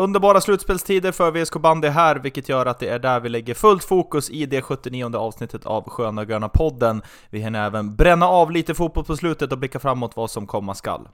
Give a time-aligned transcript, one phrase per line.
[0.00, 3.84] Underbara slutspelstider för VSK Bandy här, vilket gör att det är där vi lägger fullt
[3.84, 7.02] fokus i det 79 avsnittet av Sköna Gröna podden.
[7.30, 10.74] Vi hinner även bränna av lite fotboll på slutet och blicka framåt vad som komma
[10.74, 11.08] skall.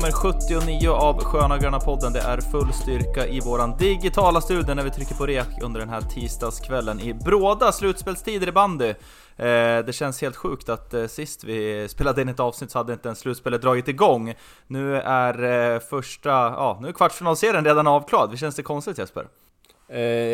[0.00, 2.12] Nummer 79 av Sköna Gröna podden.
[2.12, 5.88] Det är full styrka i våran digitala studio när vi trycker på rek under den
[5.88, 8.88] här tisdagskvällen i bråda slutspelstider i bandy.
[9.36, 12.92] Eh, det känns helt sjukt att eh, sist vi spelade in ett avsnitt så hade
[12.92, 14.34] inte ens slutspelet dragit igång.
[14.66, 18.38] Nu är eh, första, ja, nu är kvartsfinalserien redan avklarad.
[18.38, 19.26] Känns det konstigt Jesper?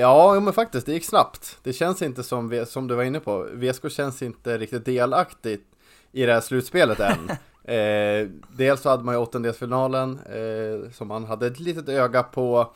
[0.00, 1.58] Ja, men faktiskt, det gick snabbt.
[1.62, 5.64] Det känns inte som, som du var inne på, VSK känns inte riktigt delaktigt
[6.12, 7.30] i det här slutspelet än.
[7.67, 12.75] eh, dels så hade man ju åttondelsfinalen eh, som man hade ett litet öga på.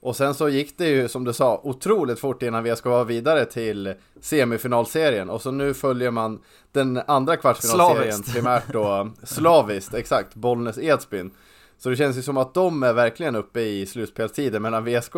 [0.00, 3.44] Och sen så gick det ju, som du sa, otroligt fort innan VSK var vidare
[3.44, 5.30] till semifinalserien.
[5.30, 6.40] Och så nu följer man
[6.72, 8.34] den andra kvartsfinalserien Slaviskt.
[8.34, 11.30] primärt då, slaviskt, exakt, Bollnäs Edsbyn.
[11.78, 15.14] Så det känns ju som att de är verkligen uppe i slutspelstiden medan VSK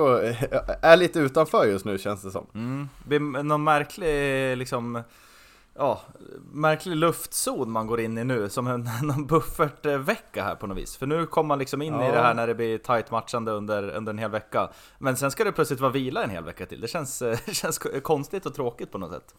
[0.83, 2.47] är lite utanför just nu känns det som.
[2.55, 3.49] Mm.
[3.49, 5.03] Någon märklig, liksom,
[5.81, 6.01] ja,
[6.53, 10.97] märklig luftzon man går in i nu, som en, någon buffertvecka här på något vis.
[10.97, 12.13] För nu kommer man liksom in i Ja.
[12.13, 14.71] det här när det blir tight matchande under, under en hel vecka.
[14.99, 16.81] Men sen ska det plötsligt vara vila en hel vecka till.
[16.81, 19.35] Det känns, känns konstigt och tråkigt på något sätt.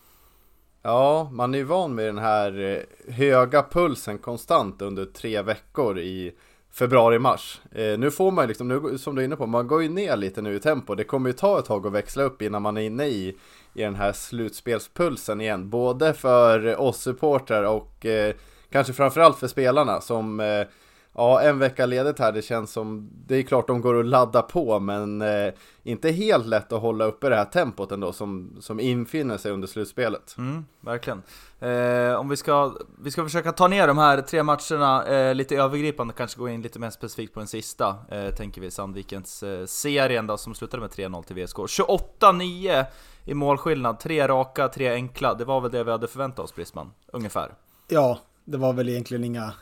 [0.81, 2.59] Ja, man är ju van med den här
[3.07, 6.31] eh, höga pulsen konstant under tre veckor i
[6.73, 7.61] februari-mars.
[7.71, 9.89] Eh, nu får man ju liksom, nu, som du är inne på, man går ju
[9.89, 10.95] ner lite nu i tempo.
[10.95, 13.37] Det kommer ju ta ett tag att växla upp innan man är inne i,
[13.73, 15.69] i den här slutspelspulsen igen.
[15.69, 18.35] Både för oss supportrar och eh,
[18.71, 20.67] kanske framförallt för spelarna som eh,
[21.13, 24.41] Ja, en vecka ledigt här, det känns som, det är klart de går att ladda
[24.41, 28.79] på, men eh, inte helt lätt att hålla uppe det här tempot ändå som, som
[28.79, 30.35] infinner sig under slutspelet.
[30.37, 31.21] Mm, verkligen.
[31.59, 35.55] Eh, om vi ska, vi ska försöka ta ner de här tre matcherna eh, lite
[35.55, 39.65] övergripande, kanske gå in lite mer specifikt på den sista, eh, tänker vi, Sandvikens eh,
[39.65, 41.57] serien då, som slutade med 3-0 till VSK.
[41.57, 42.85] 28-9
[43.25, 46.91] i målskillnad, tre raka, tre enkla, det var väl det vi hade förväntat oss Brisman,
[47.07, 47.53] ungefär.
[47.87, 49.53] Ja, det var väl egentligen inga,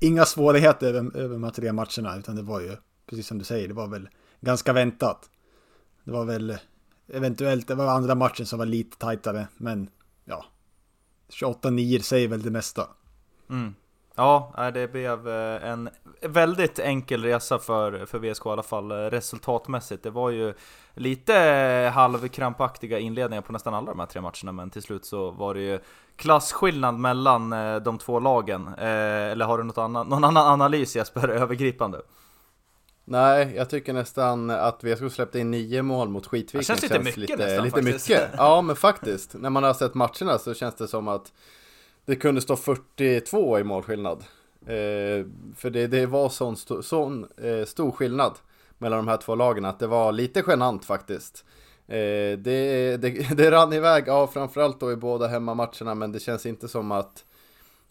[0.00, 2.76] inga svårigheter över, över de här tre matcherna, utan det var ju,
[3.06, 4.08] precis som du säger, det var väl
[4.40, 5.30] ganska väntat.
[6.04, 6.58] Det var väl
[7.08, 9.90] eventuellt, det var andra matchen som var lite tajtare, men
[10.24, 10.44] ja,
[11.40, 12.88] 28-9 säger väl det mesta.
[13.50, 13.74] Mm.
[14.14, 15.90] Ja, det blev eh, en
[16.20, 20.02] väldigt enkel resa för, för VSK i alla fall eh, resultatmässigt.
[20.02, 20.54] Det var ju
[20.94, 21.34] lite
[21.94, 25.60] halvkrampaktiga inledningar på nästan alla de här tre matcherna, men till slut så var det
[25.60, 25.78] ju
[26.16, 28.68] klasskillnad mellan eh, de två lagen.
[28.78, 32.00] Eller har du något annan, någon annan analys Jesper, övergripande?
[33.04, 36.58] Nej, jag tycker nästan att VSK släppte in nio mål mot Skitviken.
[36.58, 38.08] Det känns lite mycket lite, nästan, lite faktiskt.
[38.08, 38.30] mycket.
[38.36, 39.34] Ja, men faktiskt.
[39.34, 41.32] När man har sett matcherna så känns det som att
[42.06, 44.24] det kunde stå 42 i målskillnad.
[44.66, 45.26] Eh,
[45.56, 48.32] för det, det var sån, st sån eh, stor skillnad
[48.78, 51.44] mellan de här två lagen att det var lite genant faktiskt.
[51.86, 56.46] Eh, det, det, det rann iväg, ja framförallt då i båda hemmamatcherna, men det känns
[56.46, 57.24] inte som att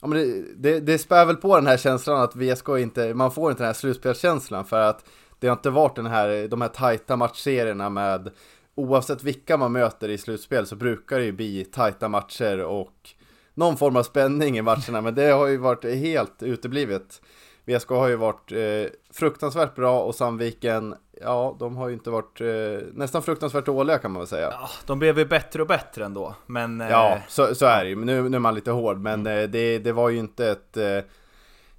[0.02, 3.32] Ja, men det, det, det spär väl på den här känslan att VSK inte, man
[3.32, 5.06] får inte den här slutspelskänslan för att
[5.40, 8.32] det har inte varit den här, de här tajta matchserierna med
[8.76, 13.10] oavsett vilka man möter i slutspel så brukar det ju bli tajta matcher och
[13.53, 17.22] någon form av spänning i matcherna men det har ju varit helt uteblivet.
[17.66, 22.41] VSK har ju varit eh, fruktansvärt bra och Sandviken, ja de har ju inte varit
[22.41, 24.50] eh, nästan fruktansvärt dåliga kan man väl säga.
[24.51, 26.81] Ja, de blev ju bättre och bättre ändå, men...
[26.81, 27.95] eh, Ja, så, så är det ju.
[27.95, 28.98] Nu, nu är man lite hård.
[28.98, 31.00] Men eh, det, det var ju inte ett eh,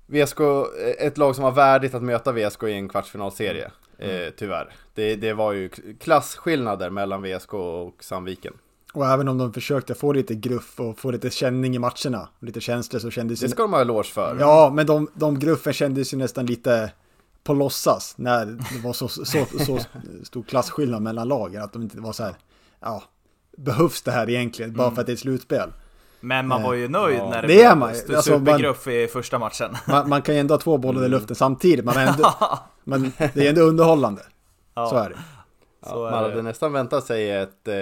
[0.07, 0.41] VSK,
[0.99, 3.71] ett lag som var värdigt att möta VSK i en kvartsfinalserie.
[3.99, 4.73] Eh, tyvärr.
[4.95, 5.69] Det, det var ju
[6.01, 8.55] klasskillnader mellan VSK och Sandviken.
[8.95, 12.61] Och även om de försökte få lite gruff och få lite känning i matcherna, lite
[12.61, 13.51] känslor så kändes Det det...
[13.51, 14.37] ska de ha eloge för.
[14.41, 16.93] Ja, men de, de gruffen kändes ju nästan lite
[17.45, 19.25] på låtsas när det var så, så,
[19.67, 19.79] så
[20.23, 21.63] stor klasskillnad mellan lagen.
[21.63, 22.35] Att de inte var så här,
[22.81, 23.03] ja,
[23.57, 25.71] behövs det här egentligen bara för att det är ett slutspel?
[26.21, 27.31] Men man var ju nöjd Ja.
[27.31, 29.77] när det, Det är blev Alltså, man- supergruff i första matchen.
[29.89, 32.35] Man, man kan ju ändå ha två bollar i luften samtidigt, men, ändå,
[32.85, 34.23] men det är ändå underhållande.
[34.75, 34.87] Ja.
[34.87, 35.19] Så är det.
[35.89, 36.43] Så man är hade det.
[36.43, 37.75] nästan väntat sig ett, eh,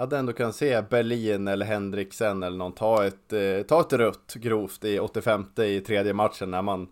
[0.00, 4.34] hade ändå kunnat se Berlin eller Henriksen eller någon ta ett, eh, ta ett rött
[4.34, 6.88] grovt i 85 i tredje matchen när man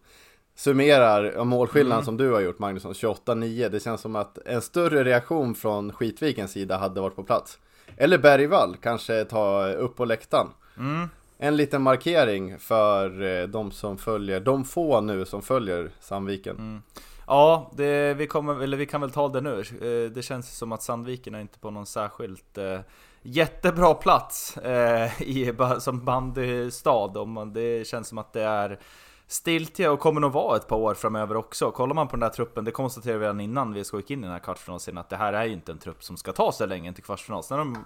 [0.55, 2.05] summerar målskillnaden mm.
[2.05, 3.69] som du har gjort Magnusson, 28-9.
[3.69, 7.59] Det känns som att en större reaktion från Skitvikens sida hade varit på plats.
[7.97, 10.47] Eller Bergvall kanske ta upp på läktaren.
[10.79, 11.09] Mm.
[11.39, 16.57] En liten markering för eh, de som följer, de få nu som följer Sandviken.
[16.57, 16.83] Mm.
[17.29, 19.61] Ja, det, vi, kommer, eller vi kan väl ta det nu.
[19.61, 22.81] Eh, det känns som att Sandviken är inte på någon särskilt eh,
[23.23, 27.13] jättebra plats eh, i, som bandystad.
[27.55, 28.81] Det känns som att det är
[29.27, 31.71] stiltje och kommer nog vara ett par år framöver också.
[31.71, 34.23] Kollar man på den där truppen, det konstaterade vi redan innan vi gick in i
[34.23, 36.69] den här kvartsfinalen, att det här är ju inte en trupp som ska ta sig
[36.69, 37.43] länge till kvartsfinal.
[37.43, 37.85] Sen de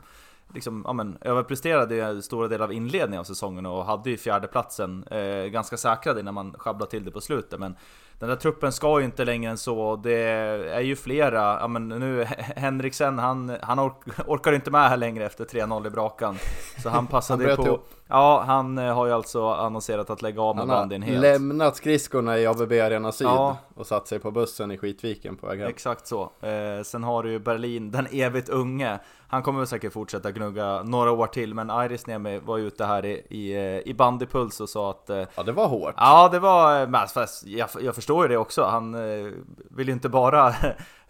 [0.54, 5.44] liksom, ja, men, överpresterade stora delar av inledningen av säsongen och hade ju fjärdeplatsen eh,
[5.44, 7.60] ganska säkrad innan man sjabblade till det på slutet.
[7.60, 7.76] Men
[8.22, 9.96] den där truppen ska ju inte längre än så.
[9.96, 10.18] Det
[10.72, 12.24] är ju flera, ja men nu
[12.56, 13.94] Henriksen, han, han ork,
[14.26, 16.38] orkar inte med här längre efter 3-0 i Brakan.
[16.82, 17.80] Så han passade han på...
[18.08, 21.16] Ja, han eh, har ju alltså annonserat att lägga av med bandyn helt.
[21.16, 23.56] Han har lämnat skridskorna i ABB Arena Syd ja.
[23.74, 25.68] och satt sig på bussen i Skitviken på väg hem.
[25.68, 26.22] Exakt så.
[26.22, 28.98] Eh, sen har du ju Berlin, den evigt unge.
[29.32, 33.04] Han kommer väl säkert fortsätta gnugga några år till, men Iris Niemi var ute här
[33.04, 35.10] i, i, eh, i bandypuls och sa att...
[35.10, 35.94] Eh, ja, det var hårt.
[35.96, 36.86] Ja, det var...
[36.86, 38.64] Men fast jag, jag förstår ju det också.
[38.64, 39.32] Han eh,
[39.70, 40.54] vill ju inte bara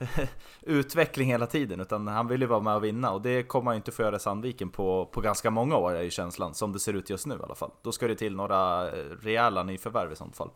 [0.61, 3.13] utveckling hela tiden, utan han vill ju vara med och vinna.
[3.13, 5.93] Och det kommer han ju inte få göra i Sandviken på, på ganska många år,
[5.93, 6.55] är ju känslan.
[6.55, 7.71] Som det ser ut just nu i alla fall.
[7.83, 8.87] Då ska det till några
[9.23, 10.51] rejäla nyförvärv i sånt fall.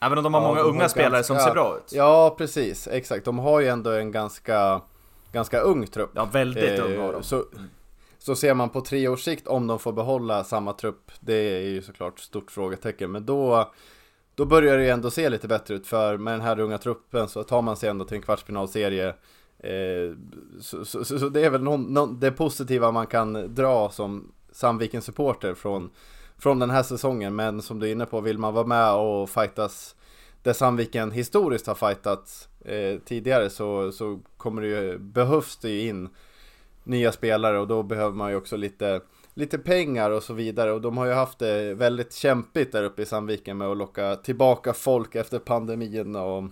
[0.00, 1.92] Även om de har ja, många de unga har spelare ganska, som ser bra ut.
[1.92, 2.88] Ja, precis.
[2.88, 3.24] Exakt.
[3.24, 4.80] De har ju ändå en ganska
[5.36, 6.10] ganska ung trupp.
[6.14, 7.22] Ja, väldigt eh, ung har de.
[7.22, 7.44] Så,
[8.18, 11.60] så ser man på tre års sikt om de får behålla samma trupp, det är
[11.60, 13.12] ju såklart stort frågetecken.
[13.12, 13.72] Men då,
[14.34, 17.28] då börjar det ju ändå se lite bättre ut för med den här unga truppen
[17.28, 19.08] så tar man sig ändå till en kvartsfinalserie.
[19.58, 20.16] Eh,
[20.60, 24.32] så, så, så, så, det är väl någon, någon, det positiva man kan dra som
[24.52, 25.90] Sandvikens supporter från,
[26.38, 27.36] från den här säsongen.
[27.36, 29.96] Men som du är inne på, vill man vara med och fightas
[30.46, 35.88] där Sandviken historiskt har fightats eh, tidigare så, så kommer det ju, behövs det ju
[35.88, 36.08] in
[36.84, 39.00] nya spelare och då behöver man ju också lite,
[39.34, 40.72] lite pengar och så vidare.
[40.72, 44.16] Och de har ju haft det väldigt kämpigt där uppe i Sandviken med att locka
[44.16, 46.44] tillbaka folk efter pandemin och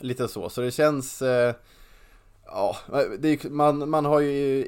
[0.00, 0.48] lite så.
[0.48, 1.54] Så det känns eh,
[2.46, 2.76] Ja,
[3.18, 4.64] det, man, man har ju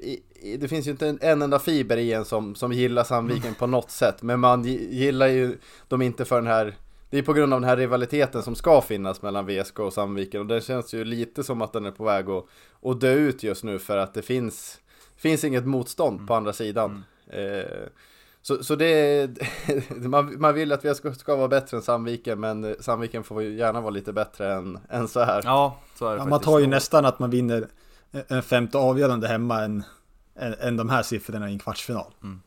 [0.58, 3.66] Det finns ju inte en, en enda fiber i en som, som gillar Sandviken på
[3.66, 4.22] något sätt.
[4.22, 6.76] Men man gillar ju dem inte för den här
[7.12, 10.40] det är på grund av den här rivaliteten som ska finnas mellan VSK och Sandviken
[10.40, 12.44] och det känns ju lite som att den är på väg att,
[12.82, 14.80] att dö ut just nu för att det finns,
[15.16, 16.26] finns inget motstånd mm.
[16.26, 17.04] på andra sidan.
[17.30, 17.60] Mm.
[17.60, 17.66] Eh,
[18.42, 19.30] så, så det
[19.88, 23.80] man, man vill att VSK ska, ska vara bättre än Sandviken men Sandviken får gärna
[23.80, 25.42] vara lite bättre än, än så här.
[25.44, 27.68] Ja, så är det ja, Man tar ju nästan att man vinner
[28.28, 29.82] en femte avgörande hemma än,
[30.36, 32.14] än, än de här siffrorna i en kvartsfinal.
[32.22, 32.40] Mm.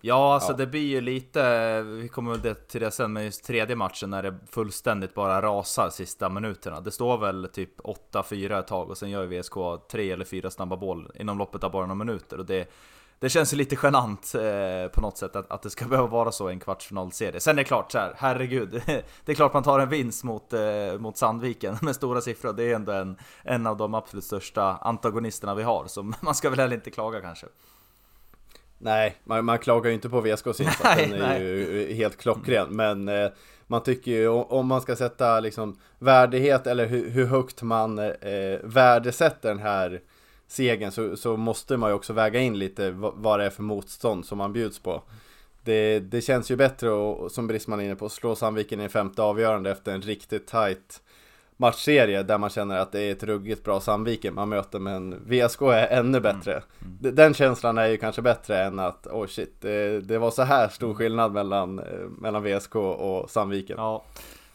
[0.00, 0.56] Ja, alltså ja.
[0.56, 4.22] det blir ju lite, vi kommer väl till det sen, men just tredje matchen när
[4.22, 6.80] det fullständigt bara rasar sista minuterna.
[6.80, 10.76] Det står väl typ 8-4 ett tag och sen gör VSK tre eller fyra snabba
[10.76, 12.38] boll inom loppet av bara några minuter.
[12.38, 12.70] Och det,
[13.18, 16.32] det känns ju lite genant eh, på något sätt att, att det ska behöva vara
[16.32, 17.40] så i en kvartsfinalserie.
[17.40, 18.70] Sen är det klart så här, herregud,
[19.24, 20.60] det är klart man tar en vinst mot, eh,
[20.98, 22.52] mot Sandviken med stora siffror.
[22.52, 26.50] Det är ändå en, en av de absolut största antagonisterna vi har, så man ska
[26.50, 27.46] väl heller inte klaga kanske.
[28.82, 31.42] Nej, man, man klagar ju inte på VSKs insats, den är nej.
[31.42, 32.68] ju helt klockren.
[32.70, 33.30] Men eh,
[33.66, 38.58] man tycker ju om man ska sätta liksom värdighet eller hur, hur högt man eh,
[38.62, 40.00] värdesätter den här
[40.48, 44.26] segern så, så måste man ju också väga in lite vad, det är för motstånd
[44.26, 45.02] som man bjuds på.
[45.64, 48.90] Det, det känns ju bättre att, som Brisman är inne på, slå Sandviken i en
[48.90, 51.02] femte avgörande efter en riktigt tight
[51.60, 55.62] matchserie där man känner att det är ett ruggigt bra Sandviken man möter men VSK
[55.62, 56.22] är ännu mm.
[56.22, 56.52] bättre.
[56.52, 56.98] Mm.
[57.02, 57.14] Mm.
[57.14, 60.68] Den känslan är ju kanske bättre än att oh shit, det, det var så här
[60.68, 60.96] stor mm.
[60.96, 61.84] skillnad mellan, eh,
[62.18, 63.76] mellan VSK och Sandviken.
[63.78, 64.04] Ja.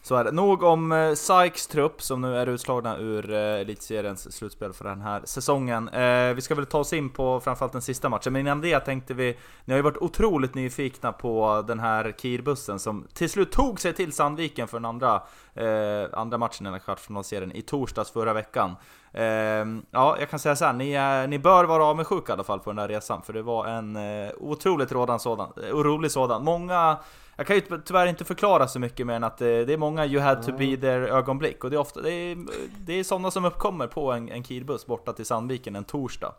[0.06, 0.32] Så är det.
[0.32, 5.02] Nog om eh, Sykes trupp som nu är utslagna ur eh, Elitseriens slutspel för den
[5.02, 5.90] här säsongen.
[5.90, 8.80] Eh, vi ska väl ta oss in på framförallt den sista matchen, men innan det
[8.80, 9.38] tänkte vi...
[9.66, 13.94] Ni har ju varit otroligt nyfikna på den här Kirbussen som till slut tog sig
[13.94, 18.34] till Sandviken för den andra, eh, andra matchen i den här kvartsfinalserien i torsdags förra
[18.34, 18.76] veckan.
[19.14, 22.44] Ehm, ja, jag kan säga så här, ni, är, ni bör vara avundsjuka i alla
[22.44, 26.44] fall på den där resan, för det var en eh, otroligt rådan sådan, rolig sådan.
[26.44, 26.98] Många
[27.36, 30.06] jag kan ju tyvärr inte förklara så mycket mer än att det, det är många
[30.06, 32.38] you had to be there ögonblick och det är ofta det är,
[32.86, 36.34] det är sådana som uppkommer på en, en Kirbuss borta till Sandviken en torsdag.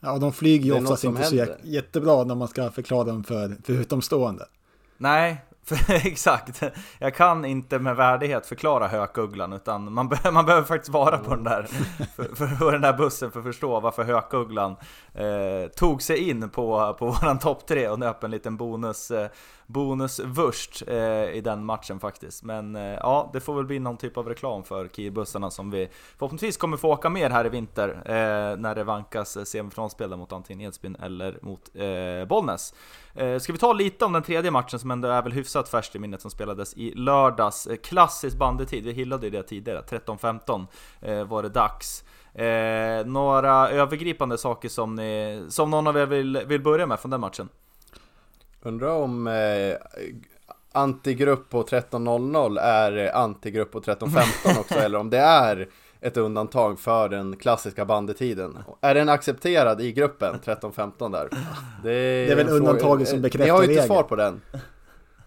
[0.00, 3.72] Ja, de flyger ju oftast inte så jättebra när man ska förklara dem för, för
[3.72, 4.46] utomstående.
[4.96, 6.62] Nej, För, exakt.
[6.98, 11.34] Jag kan inte med värdighet förklara hökugglan utan man, be man behöver faktiskt vara på
[11.34, 11.62] den där,
[12.16, 14.76] för, för, för den där bussen för att förstå varför hökugglan
[15.14, 19.28] eh, tog sig in på, på våran topp 3 och nöp en liten bonus, eh,
[19.72, 20.96] bonusvurst eh,
[21.30, 22.44] i den matchen faktiskt.
[22.44, 25.88] Men eh, ja, det får väl bli någon typ av reklam för Kirbussarna som vi
[26.18, 30.68] förhoppningsvis kommer få åka mer här i vinter eh, när det vankas semifinalspel mot antingen
[30.68, 32.74] Edsbyn eller mot eh, Bollnäs.
[33.14, 35.96] Eh, ska vi ta lite om den tredje matchen som ändå är väl hyfsat färskt
[35.96, 37.66] i minnet som spelades i lördags.
[37.66, 40.66] Eh, klassisk bandetid, vi hyllade ju det tidigare, 13-15
[41.24, 42.04] var det dags.
[42.34, 47.10] Eh, några övergripande saker som, ni, som någon av er vill, vill börja med från
[47.10, 47.48] den matchen?
[48.62, 49.76] Undrar om eh,
[50.72, 55.68] antigrupp på 13.00 är antigrupp på 13.15 också eller om det är
[56.00, 58.58] ett undantag för den klassiska bandetiden.
[58.80, 61.28] Är den accepterad i gruppen 13-15 där?
[61.82, 63.60] Det är, det är väl undantaget som bekräftar regeln.
[63.60, 64.40] Ni har ju inte svar på den.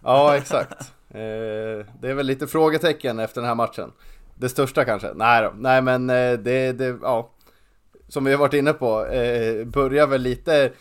[0.03, 0.93] Ja, exakt.
[1.09, 3.91] Eh, det är väl lite frågetecken efter den här matchen.
[4.35, 5.13] Det största kanske?
[5.15, 5.53] Nej då.
[5.55, 7.31] Nej men eh, det, det, ja.
[8.07, 10.71] Som vi har varit inne på, eh, börjar väl lite...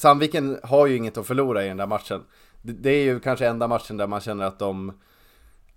[0.00, 2.24] Sandviken har ju inget att förlora i den där matchen.
[2.62, 4.92] Det är ju kanske enda matchen där man känner att de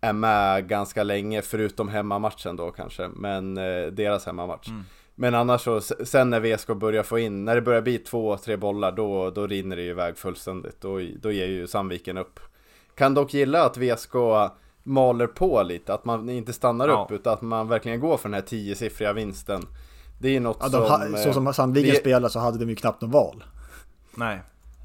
[0.02, 4.68] är med ganska länge, förutom hemmamatchen då kanske, men eh, deras hemmamatch.
[4.68, 4.84] Mm.
[5.16, 8.58] Men annars så, sen när VSK börjar få in, när det börjar bli två, tre
[8.58, 10.82] bollar, då, då rinner det ju iväg fullständigt.
[10.82, 12.40] Då, då ger ju Sandviken upp.
[12.96, 14.14] Kan dock gilla att VSK
[14.84, 17.06] maler på lite, att man inte stannar ja.
[17.06, 19.62] upp, utan att man verkligen går för den här tiosiffriga vinsten.
[20.20, 21.18] Det är något ja, de, som...
[21.18, 21.98] Så som Sandviken vi...
[21.98, 23.44] spelade så hade de ju knappt någon val.
[24.16, 24.42] Nej.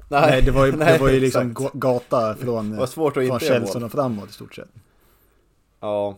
[0.07, 3.91] Nej, Nej det var ju, Nej, det var ju liksom gata från, från Kjellson och
[3.91, 4.69] framåt i stort sett.
[5.79, 6.17] Ja,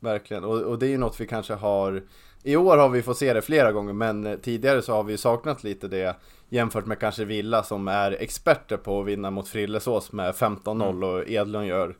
[0.00, 0.44] verkligen.
[0.44, 2.02] Och, och det är ju något vi kanske har
[2.42, 5.64] i år har vi fått se det flera gånger men tidigare så har vi saknat
[5.64, 6.16] lite det
[6.48, 11.02] jämfört med kanske Villa som är experter på att vinna mot Frillesås med 15-0 mm.
[11.02, 11.96] och Edlund gör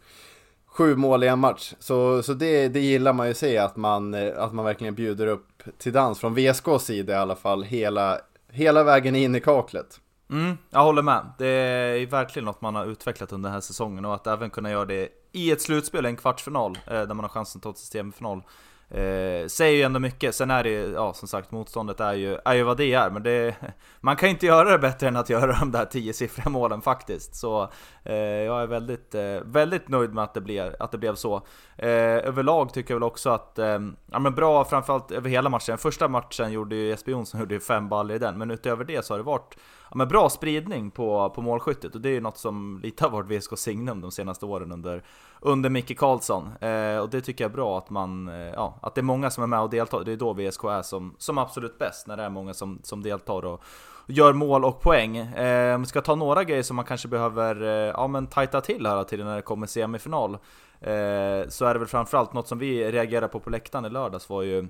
[0.67, 1.75] sju mål i en match.
[1.79, 5.63] Så, så det, det gillar man ju se att man, att man verkligen bjuder upp
[5.79, 8.19] till dans från VSKs sida i alla fall hela,
[8.51, 10.01] hela vägen in i kaklet.
[10.31, 11.33] Mm, jag håller med.
[11.39, 14.71] Det är verkligen något man har utvecklat under den här säsongen och att även kunna
[14.71, 17.91] göra det i ett slutspel, en kvartsfinal, eh, där man har chansen att ta sig
[17.91, 18.43] till semifinal.
[18.91, 22.39] Eh, säger ju ändå mycket, sen är det ju, ja som sagt motståndet är ju,
[22.45, 23.57] är ju vad det är, men det,
[24.01, 27.37] man kan inte göra det bättre än att göra de där 10-siffriga målen faktiskt.
[27.37, 27.71] Så
[28.05, 31.37] eh, jag är väldigt, eh, väldigt nöjd med att det, blev, att det blev så.
[31.77, 31.89] Eh,
[32.29, 33.79] överlag tycker jag väl också att, eh,
[34.11, 35.79] ja men bra framförallt över hela matchen.
[35.79, 39.05] Första matchen gjorde ju Jesper Jonsson gjorde ju fem baller i den, men utöver det
[39.05, 39.57] så har det varit
[39.91, 43.11] ja, men bra spridning på, på målskyttet och det är ju något som lite har
[43.11, 45.03] varit VSK signum de senaste åren under,
[45.41, 46.49] under Micke Karlsson.
[46.61, 49.31] Eh, och det tycker jag är bra att man, eh, ja, att det är många
[49.31, 50.05] som är med och deltar.
[50.05, 53.03] Det är då VSK är som, som absolut bäst, när det är många som, som
[53.03, 53.63] deltar och
[54.09, 55.17] gör mål och poäng.
[55.17, 58.61] Eh, om vi ska ta några grejer som man kanske behöver eh, ja, men tajta
[58.61, 60.35] till här till när det kommer semifinal.
[60.81, 64.29] Eh, så är det väl framförallt något som vi reagerade på på läktaren i lördags
[64.29, 64.69] var ju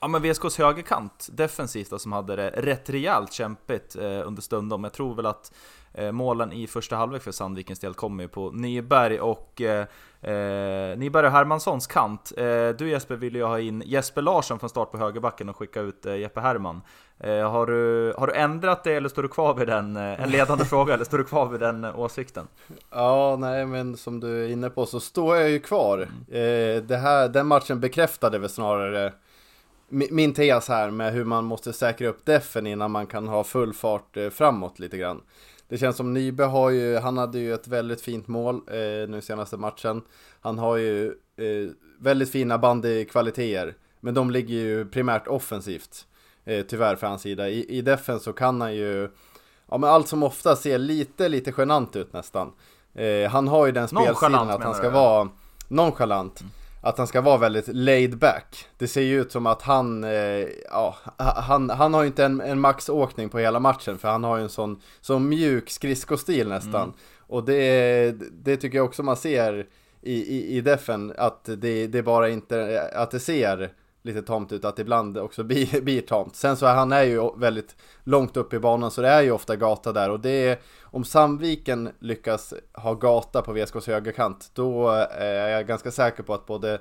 [0.00, 4.84] Ja men VSKs högerkant defensivt då, som hade det rätt rejält kämpigt eh, under stundom.
[4.84, 5.52] Jag tror väl att
[5.92, 9.86] eh, målen i första halvlek för Sandvikens del kommer ju på Nyberg och eh,
[10.20, 12.32] eh, Nyberg och Hermanssons kant.
[12.36, 15.80] Eh, du Jesper ville ju ha in Jesper Larsson från start på högerbacken och skicka
[15.80, 16.80] ut eh, Jeppe Herman.
[17.18, 20.64] Eh, har, du, har du ändrat det eller står du kvar vid den, en ledande
[20.70, 22.46] fråga, eller står du kvar vid den åsikten?
[22.90, 26.08] Ja, nej men som du är inne på så står jag ju kvar.
[26.28, 26.86] Mm.
[26.86, 29.12] det här, den matchen bekräftade väl snarare
[29.88, 33.74] min tes här med hur man måste säkra upp defen innan man kan ha full
[33.74, 35.22] fart eh, framåt lite grann.
[35.68, 39.20] Det känns som Nybe har ju, han hade ju ett väldigt fint mål eh, nu
[39.22, 40.02] senaste matchen.
[40.40, 46.06] Han har ju eh, väldigt fina bandykvaliteter, men de ligger ju primärt offensivt.
[46.44, 47.48] Eh, tyvärr för hans sida.
[47.48, 49.10] I, I defen så kan han ju,
[49.68, 52.52] ja men allt som ofta se lite, lite genant ut nästan.
[52.94, 55.28] Eh, han har ju den spelstilen att han ska vara
[55.68, 56.40] nonchalant.
[56.40, 56.52] Mm
[56.86, 58.66] att han ska vara väldigt laid back.
[58.78, 62.40] Det ser ju ut som att han, eh, ja, han, han har ju inte en,
[62.40, 66.82] en maxåkning på hela matchen för han har ju en sån, sån mjuk skridskostil nästan.
[66.82, 66.94] Mm.
[67.18, 68.14] Och det,
[68.44, 69.66] det tycker jag också man ser
[70.02, 73.72] i, i, i defen, att det, det bara inte, att det ser
[74.06, 76.36] lite tamt ut, att ibland också blir, blir tamt.
[76.36, 79.30] Sen så är han är ju väldigt långt upp i banan så det är ju
[79.30, 84.88] ofta gata där och det är, om Sandviken lyckas ha gata på VSKs högerkant då
[84.90, 86.80] eh, är jag ganska säker på att både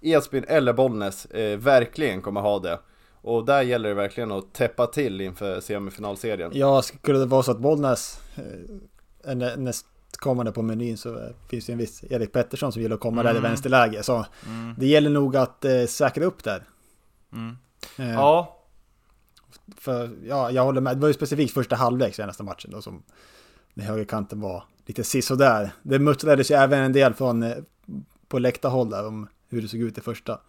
[0.00, 2.78] Edsbyn eller Bollnäs eh, verkligen kommer ha det.
[3.22, 6.50] Och där gäller det verkligen att täppa till inför semifinalserien.
[6.54, 11.66] Ja, skulle det vara så att Bollnäs eh, är näst kommande på menyn så finns
[11.66, 13.32] det en viss Erik Pettersson som gillar att komma mm.
[13.32, 14.02] där i vänsterläge.
[14.02, 14.74] Så mm.
[14.78, 16.62] det gäller nog att eh, säkra upp där.
[17.32, 17.56] Mm.
[17.98, 18.62] Eh, ja.
[19.76, 20.96] För ja, jag håller med.
[20.96, 23.02] Det var ju specifikt första halvlek senaste matchen då som
[23.74, 25.70] när högerkanten var lite sisådär.
[25.82, 27.56] Det muttrades ju även en del från eh,
[28.28, 30.40] på läktarhåll där om hur det såg ut i första.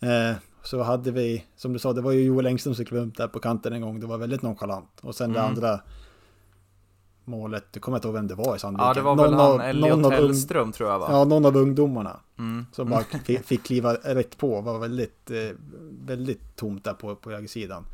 [0.00, 0.32] Eh,
[0.62, 3.28] så hade vi, som du sa, det var ju Joel Engström som klev upp där
[3.28, 4.00] på kanten en gång.
[4.00, 5.00] Det var väldigt nonchalant.
[5.00, 5.50] Och sen det Mm.
[5.50, 5.80] andra
[7.24, 8.86] målet, du kommer inte ihåg vem det var i Sandviken.
[8.88, 11.06] Ja, det var väl Någon han av- Elliot Hellström tror jag va?
[11.10, 12.66] Ja, någon av ungdomarna Mm.
[12.72, 14.60] som bara fi- fick kliva rätt på.
[14.60, 15.36] Var väldigt, eh,
[16.06, 17.86] väldigt tomt där på, på högersidan.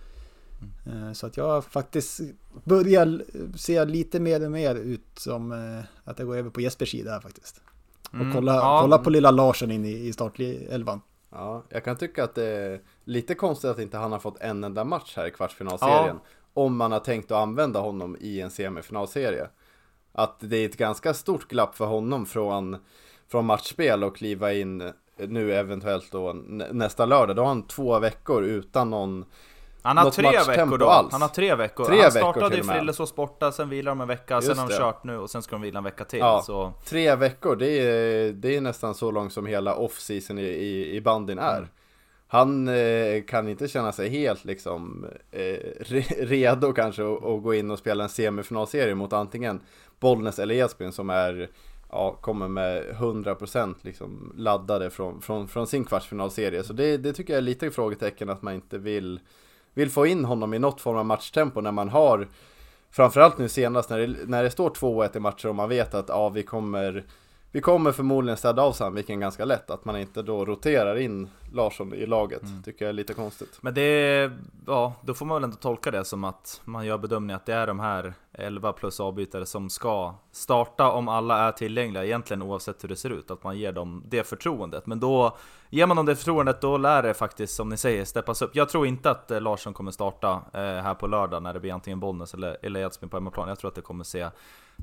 [0.87, 1.07] Mm.
[1.07, 2.21] Eh, Så att jag faktiskt
[2.65, 3.23] börjar
[3.57, 7.11] se lite mer och mer ut som eh, att jag går över på Jespers sida
[7.11, 7.61] här faktiskt.
[8.09, 8.33] Och Mm.
[8.33, 8.79] kolla, Ja.
[8.83, 11.01] kolla på lilla Larsson in i, i startelvan.
[11.33, 14.65] Ja, jag kan tycka att det är lite konstigt att inte han har fått en
[14.65, 16.17] enda match här i kvartsfinalserien.
[16.55, 19.49] Om man har tänkt att använda honom i en semifinalserie.
[20.13, 22.77] Att det är ett ganska stort glapp för honom från,
[23.29, 27.37] från matchspel och kliva in nu eventuellt då nä- nästa lördag.
[27.37, 29.25] Då har han två veckor utan någon
[29.83, 30.87] Han har tre veckor då.
[30.89, 31.13] alls.
[31.13, 31.85] Han har tre veckor.
[31.85, 32.69] Tre han veckor startade till i.
[32.69, 35.43] Frillesås borta, sen vilar de en vecka, Just sen har de kört nu och sen
[35.43, 36.19] ska de vila en vecka till.
[36.19, 36.43] Ja.
[36.47, 40.97] Så Tre veckor, det är, det är nästan så långt som hela off-season i, i,
[40.97, 41.57] i bandyn är.
[41.57, 41.69] Mm.
[42.33, 47.55] Han eh, kan inte känna sig helt liksom eh, re, redo kanske att, att gå
[47.55, 49.61] in och spela en semifinalserie mot antingen
[50.01, 51.49] Bollnäs eller Edsbyn som är
[51.93, 56.63] Ja, kommer med 100% liksom laddade från, från, från sin kvartsfinalserie.
[56.63, 59.21] Så det, det tycker jag är lite frågetecken att man inte vill,
[59.75, 62.29] vill få in honom i något form av matchtempo när man har
[62.91, 66.09] Framförallt nu senast när det, när det står 2-1 i matcher och man vet att
[66.09, 67.05] ja, vi kommer
[67.53, 71.95] vi kommer förmodligen städa av Sandviken ganska lätt Att man inte då roterar in Larsson
[71.95, 74.31] i laget Tycker jag är lite konstigt Men det
[74.67, 77.55] ja, då får man väl ändå tolka det som att man gör bedömningen att det
[77.55, 82.85] är de här 11 plus avbytare som ska starta om alla är tillgängliga, egentligen oavsett
[82.85, 83.31] hur det ser ut.
[83.31, 84.87] Att man ger dem det förtroendet.
[84.87, 85.37] Men då,
[85.71, 88.57] ger man dem det förtroendet, då lär det faktiskt, som ni säger, steppas upp.
[88.57, 91.73] Jag tror inte att eh, Larsson kommer starta eh, här på lördag när det blir
[91.73, 93.49] antingen Bollnäs eller, eller Edsbyn på hemmaplan.
[93.49, 94.29] Jag tror att det kommer se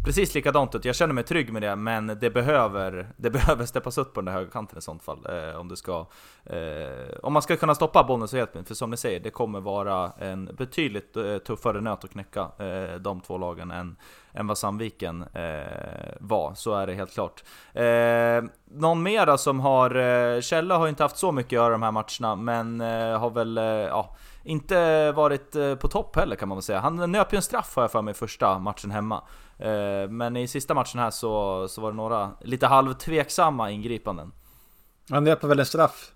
[0.05, 0.85] precis likadant ut.
[0.85, 4.25] Jag känner mig trygg med det, men det behöver, det behöver steppas upp på den
[4.25, 5.27] där högerkanten i sånt fall.
[5.29, 6.05] Eh, om, du ska,
[6.45, 9.59] eh, om man ska kunna stoppa Bollnäs och Edsbyn, för som ni säger, det kommer
[9.59, 13.95] vara en betydligt eh, tuffare nöt att knäcka eh, de två lagen än,
[14.33, 17.43] än vad Sandviken eh, var, så är det helt klart.
[17.73, 21.69] Eh, någon mera som har, eh, Källa har ju inte haft så mycket att göra
[21.69, 26.35] de här matcherna, men eh, har väl, eh, ja, inte varit eh, på topp heller
[26.35, 26.79] kan man väl säga.
[26.79, 29.23] Han nöp ju en straff har jag för mig första matchen hemma.
[29.59, 34.31] Eh, men i sista matchen här så, så var det några lite halvtveksamma ingripanden.
[35.09, 36.11] Han löper väl en straff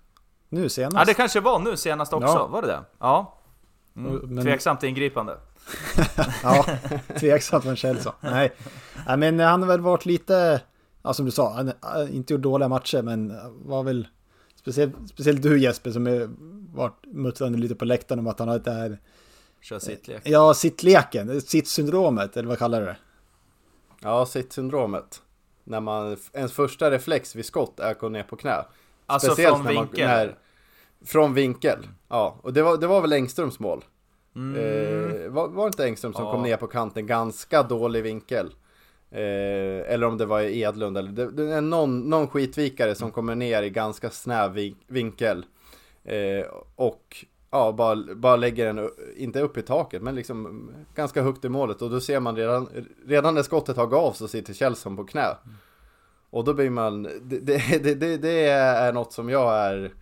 [0.48, 0.96] nu senast.
[0.96, 2.46] Ja det kanske var nu senast också, Ja.
[2.46, 2.80] var det det?
[2.98, 3.38] Ja.
[3.96, 4.16] Mm.
[4.16, 5.38] Men- Tveksamt ingripande.
[6.42, 6.66] Ja,
[7.20, 8.12] tveksamt från Chelsea.
[8.20, 8.52] Nej.
[9.06, 10.60] Nej, men han har väl varit lite,
[11.02, 13.32] ja som du sa, han har inte gjort dåliga matcher, men
[13.64, 14.08] var väl
[14.54, 16.30] speciellt, speciellt du Jesper som har
[16.76, 18.98] varit muttrande lite på läktaren om att han har det här,
[19.60, 20.22] Kör sittlek.
[20.24, 22.96] ja, sittleken, sittsyndromet, eller vad kallar du det?
[24.02, 25.22] Ja, sitt-syndromet
[25.64, 28.64] När man, ens första reflex vid skott är att gå ner på knä
[29.06, 30.08] Alltså Speciellt från när man- vinkel.
[30.08, 30.34] när-
[31.04, 32.36] Från vinkel, ja.
[32.42, 33.84] Och det var, det var väl Engströms mål
[34.36, 34.56] Mm.
[34.60, 36.32] Eh, var, var det inte Engström som Ja.
[36.32, 38.46] kom ner på kanten, ganska dålig vinkel?
[39.10, 43.34] Eh, eller om det var Edlund, eller det, det är någon, någon skitvikare som kommer
[43.34, 45.44] ner i ganska snäv vin- vinkel.
[46.04, 51.44] Eh, och ja, bara, bara lägger den, inte upp i taket, men liksom ganska högt
[51.44, 51.82] i målet.
[51.82, 52.68] Och då ser man redan,
[53.06, 55.36] redan när skottet har gav så sitter Kjellson på knä.
[56.30, 59.92] Och då blir man, det, det, det, det, är något som jag är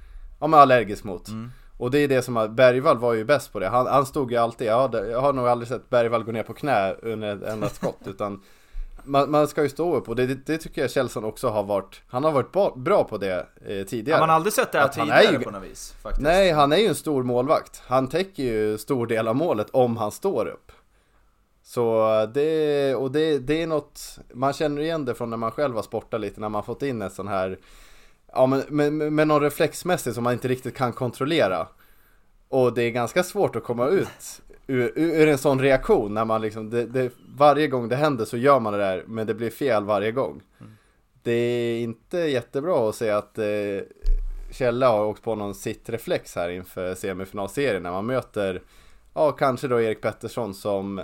[0.40, 1.28] ja, men allergisk mot.
[1.28, 1.50] Mm.
[1.78, 3.68] Och det är det som, har- Bergvall var ju bäst på det.
[3.68, 6.42] Han, han stod ju alltid, ja, det- jag har nog aldrig sett Bergvall gå ner
[6.42, 7.98] på knä under ett enda skott.
[8.06, 8.42] utan
[9.10, 11.62] man, man ska ju stå upp och det, det, det tycker jag Kjellson också har
[11.62, 14.16] varit, han har varit bra på det eh, tidigare.
[14.16, 15.94] Ja, man har aldrig sett det här Att han tidigare är ju- på något vis.
[16.02, 16.22] Faktiskt.
[16.22, 17.82] Nej, han är ju en stor målvakt.
[17.86, 20.72] Han täcker ju stor del av målet om han står upp.
[21.62, 25.74] Så det, och det, det är något, man känner igen det från när man själv
[25.74, 27.58] har sportat lite, när man fått in en sån här,
[28.32, 31.66] ja men med, med, med någon reflexmässigt som man inte riktigt kan kontrollera.
[32.48, 36.40] Och det är ganska svårt att komma ut ur, ur en sån reaktion när man
[36.40, 39.50] liksom, det, det, varje gång det händer så gör man det där, men det blir
[39.50, 40.42] fel varje gång.
[41.22, 43.46] Det är inte jättebra att se att eh,
[44.50, 48.62] Källa har åkt på någon sittreflex här inför semifinalserien när man möter,
[49.14, 51.00] ja kanske då Erik Pettersson som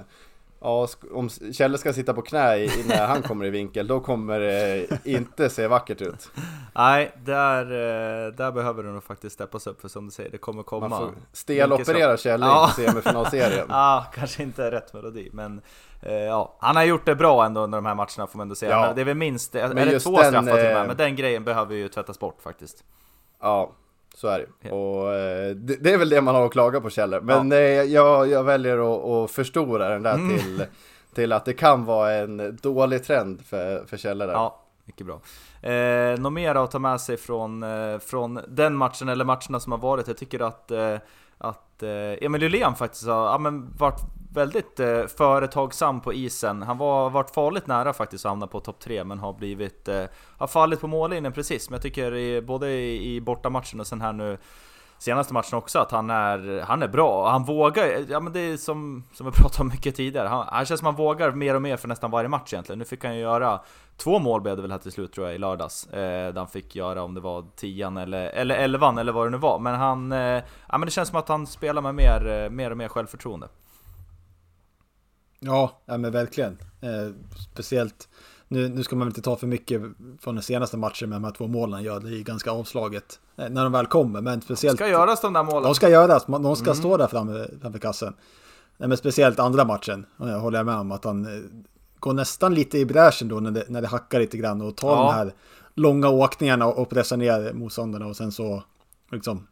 [0.61, 4.41] Ja, om Kjelle ska sitta på knä i, när han kommer i vinkel, då kommer
[4.41, 6.31] det inte se vackert ut.
[6.75, 10.39] Nej, där, eh, där behöver det nog faktiskt steppas upp för som du säger, det
[10.39, 10.89] kommer komma.
[10.89, 12.71] Man får steloperera Kjelle Ja.
[12.79, 13.67] i semifinalserien.
[13.71, 15.61] Ja, kanske inte rätt melodi, men
[16.03, 18.55] eh, ja, han har gjort det bra ändå under de här matcherna får man ändå
[18.55, 18.71] säga.
[18.73, 18.93] Ja.
[18.95, 20.77] Det är väl minst, är Men det just två straffar till och med?
[20.81, 22.85] eh, Men den grejen behöver ju tvättas bort faktiskt.
[23.41, 23.71] Ja,
[24.17, 24.75] så är det Ja.
[24.75, 27.21] Och eh, det, det är väl det man har att klaga på Kjelle.
[27.21, 30.39] Men eh, jag, jag väljer att, att förstora den där Mm.
[30.39, 30.65] till,
[31.15, 34.33] till att det kan vara en dålig trend för, för Kjelle där.
[34.33, 35.21] Ja, mycket bra.
[35.71, 39.73] Eh, något mer att ta med sig från, eh, från den matchen eller matcherna som
[39.73, 40.09] har varit?
[40.09, 40.73] Jag tycker att,
[41.39, 41.83] att
[42.21, 44.01] Emil Lylén faktiskt har ja, men varit
[44.37, 46.63] väldigt eh, företagsam på isen.
[46.63, 50.05] Han var varit farligt nära faktiskt att hamna på topp 3 men har blivit, eh,
[50.39, 51.71] har fallit på mållinjen precis.
[51.71, 54.39] Men jag tycker i, både i, i bortamatchen och sen här nu
[54.99, 57.31] senaste matchen också att han är, han är bra.
[57.31, 60.29] Han vågar, ja men det är som, som vi pratade om mycket tidigare.
[60.29, 62.79] Han, han känns som han vågar mer och mer för nästan varje match egentligen.
[62.79, 63.61] Nu fick han ju göra
[63.97, 65.87] två mål blev det väl här till slut tror jag i lördags.
[65.87, 69.31] Eh, där han fick göra om det var tian eller, eller elvan eller vad det
[69.31, 69.59] nu var.
[69.59, 72.71] Men han, eh, ja men det känns som att han spelar med mer, eh, mer
[72.71, 73.49] och mer självförtroende.
[75.41, 76.59] Ja, ja men verkligen.
[76.81, 77.13] Eh,
[77.53, 78.09] speciellt,
[78.49, 79.83] nu, nu ska man inte ta för mycket
[80.21, 82.01] från den senaste matchen med de här två målen gör.
[82.01, 84.21] Det är ganska avslaget eh, när de väl kommer.
[84.21, 84.79] Men speciellt...
[84.79, 85.63] Ska göras de där målen.
[85.63, 86.77] De ska göras, de ska mm.
[86.77, 88.15] stå där framme, framför kassen.
[88.77, 91.43] Nej, men speciellt andra matchen, jag håller jag med om, att han eh,
[91.99, 94.97] går nästan lite i bräschen då när det, när det hackar lite grann och tar
[94.97, 95.03] ja.
[95.03, 95.35] de här
[95.75, 98.63] långa åkningarna och pressar ner motståndarna och sen så
[99.13, 99.47] liksom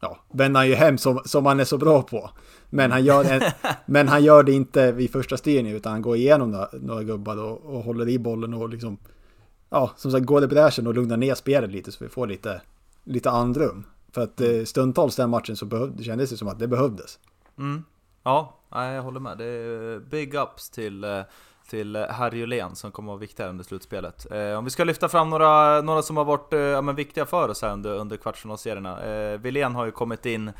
[0.00, 2.30] ja, vänder han ju hem som, som han är så bra på.
[2.76, 3.42] Men han gör, en,
[3.86, 7.36] men han gör det inte vid första styrningen utan han går igenom några, några gubbar
[7.36, 8.98] och, och håller i bollen och liksom
[9.70, 12.60] ja, som sagt går det bräschen och lugnar ner spelet lite så vi får lite,
[13.04, 13.84] lite andrum.
[14.12, 17.18] För att eh, stundtals den matchen så behövde, kändes det som att det behövdes.
[17.58, 17.84] Mm.
[18.22, 19.38] Ja, jag håller med.
[19.38, 21.22] Det är big ups till eh,
[21.68, 24.26] till Harry Julén som kommer att vara viktigare under slutspelet.
[24.30, 27.48] Eh, om vi ska lyfta fram några, några som har varit eh, ja, viktiga för
[27.48, 29.04] oss här under, under kvartsfinalserierna.
[29.04, 30.52] Eh, Wilén har ju kommit in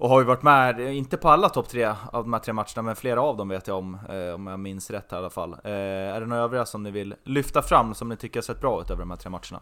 [0.00, 2.82] och har ju varit med, inte på alla topp tre av de här tre matcherna,
[2.82, 5.52] men flera av dem vet jag om, eh, om jag minns rätt i alla fall.
[5.64, 5.70] Eh,
[6.14, 8.82] är det några övriga som ni vill lyfta fram som ni tycker har sett bra
[8.82, 9.60] ut över de här tre matcherna?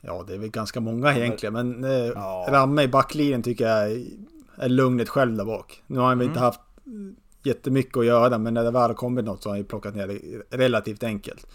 [0.00, 2.46] Ja, det är väl ganska många egentligen, men eh, ja.
[2.48, 3.90] Ramme i backlinjen tycker jag
[4.56, 5.82] är lugnet själv där bak.
[5.86, 6.32] Nu har han väl mm.
[6.32, 6.60] inte haft
[7.42, 9.94] jättemycket att göra, men när det väl har kommit något så har han ju plockat
[9.94, 11.46] ner det relativt enkelt.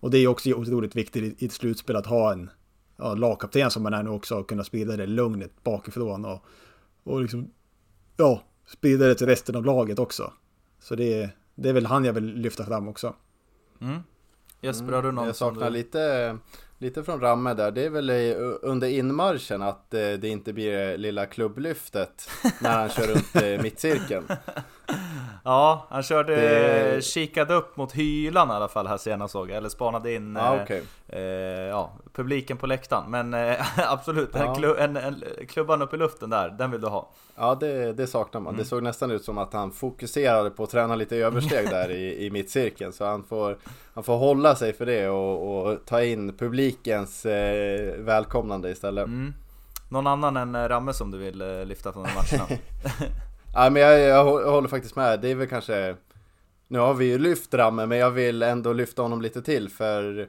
[0.00, 2.50] Och det är också otroligt viktigt i ett slutspel att ha en
[3.02, 6.44] ja, lagkapten som man är nu också och kunna sprida det lugnet bakifrån och,
[7.04, 7.50] och liksom,
[8.16, 10.32] ja, sprida det till resten av laget också.
[10.80, 13.14] Så det, det är väl han jag vill lyfta fram också.
[13.80, 14.00] Mm.
[14.60, 15.76] Jesper, har du någon Jag saknar du...
[15.76, 16.38] lite,
[16.78, 17.70] lite från Ramme där.
[17.70, 18.10] Det är väl
[18.62, 24.24] under inmarschen att eh, det inte blir det lilla klubblyftet när han kör runt mittcirkeln.
[25.44, 27.04] Ja, han körde, det...
[27.04, 30.62] kikade upp mot hylan i alla fall här senast såg jag, eller spanade in ah,
[30.62, 30.80] okay.
[31.08, 31.20] eh,
[31.68, 33.10] ja, publiken på läktaren.
[33.10, 33.56] Men eh,
[33.92, 34.54] absolut, ja.
[34.54, 37.08] klubb, en, en, klubban upp i luften där, den vill du ha.
[37.36, 38.54] Ja, det, det saknar man.
[38.54, 38.58] Mm.
[38.58, 42.26] Det såg nästan ut som att han fokuserade på att träna lite översteg där i,
[42.26, 42.92] i mittcirkeln.
[42.92, 43.56] Så han får,
[43.94, 49.06] han får hålla sig för det och, och ta in publikens eh, välkomnande istället.
[49.06, 49.34] Mm.
[49.88, 52.46] Någon annan än eh, Ramme som du vill eh, lyfta från den matcherna?
[53.54, 55.20] Ja, men jag, jag, håller faktiskt med.
[55.20, 55.96] Det är väl kanske...
[56.68, 60.28] Nu har vi ju lyft Ramme, men jag vill ändå lyfta honom lite till för...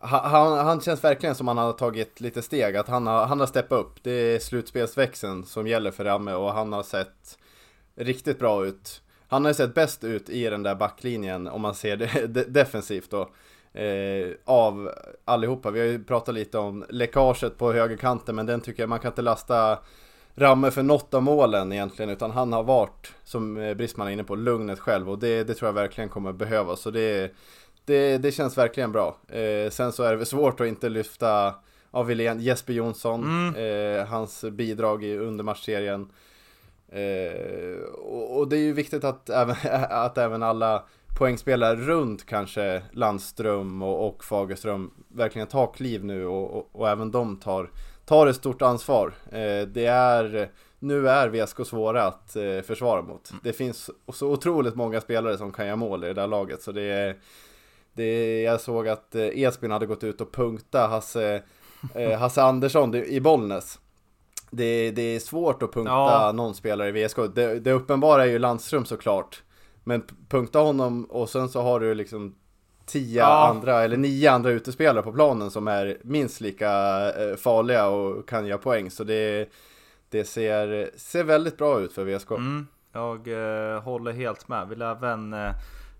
[0.00, 3.46] Han, han känns verkligen som han har tagit lite steg, att han har, han har
[3.46, 4.02] steppat upp.
[4.02, 7.38] Det är slutspelsväxeln som gäller för Ramme och han har sett
[7.94, 9.02] riktigt bra ut.
[9.28, 13.30] Han har sett bäst ut i den där backlinjen om man ser det defensivt då.
[13.80, 14.90] Eh, av
[15.24, 15.70] allihopa.
[15.70, 19.10] Vi har ju pratat lite om läckaget på högerkanten men den tycker jag man kan
[19.10, 19.78] inte lasta
[20.34, 24.24] Ramme för något av målen egentligen utan han har varit, som eh, Brisman är inne
[24.24, 26.80] på, lugnet själv och det, det tror jag verkligen kommer behövas.
[26.80, 27.32] Så det,
[27.84, 29.16] det, det känns verkligen bra.
[29.28, 31.54] Eh, sen så är det väl svårt att inte lyfta
[31.90, 33.98] av Wilén, Jesper Jonsson, mm.
[33.98, 36.08] eh, hans bidrag i undermatchserien.
[36.88, 39.56] Eh, och, och, det är ju viktigt att även,
[39.90, 40.84] att även alla
[41.18, 47.10] poängspelare runt kanske Landström och, och Fagerström verkligen tar kliv nu och, och, och även
[47.10, 47.70] de tar
[48.04, 49.14] tar ett stort ansvar.
[49.26, 53.30] Eh, det är, nu är VSK svåra att eh, försvara mot.
[53.30, 53.40] Mm.
[53.44, 56.72] Det finns så otroligt många spelare som kan göra mål i det där laget så
[56.72, 57.16] det är
[57.94, 61.42] det, jag såg att eh, Esbyn hade gått ut och punkta Hasse,
[62.18, 63.78] Hasse Andersson i Bollnäs.
[64.50, 66.32] Det, det är svårt att punkta ja.
[66.32, 67.16] någon spelare i VSK.
[67.34, 69.42] Det, det uppenbara är ju Landström såklart.
[69.84, 72.34] Men punkta honom och sen så har du liksom
[72.86, 73.48] tio ja.
[73.48, 76.70] andra, eller nio andra utespelare på planen som är minst lika
[77.12, 78.90] eh, farliga och kan göra poäng.
[78.90, 79.48] Så det,
[80.08, 82.30] det ser, ser väldigt bra ut för VSK.
[82.30, 84.68] Mm, jag eh, håller helt med.
[84.68, 85.52] Vill även eh,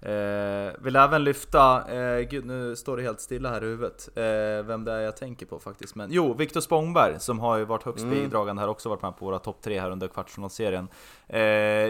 [0.02, 4.66] Eh, vill även lyfta, eh, gud nu står det helt stilla här i huvudet, eh,
[4.66, 5.94] vem det är jag tänker på faktiskt.
[5.94, 8.14] Men jo, Viktor Spångberg som har ju varit högst mm.
[8.14, 10.88] bidragande här också varit med på våra topp tre här under kvartsfinalserien.
[11.26, 11.40] Eh,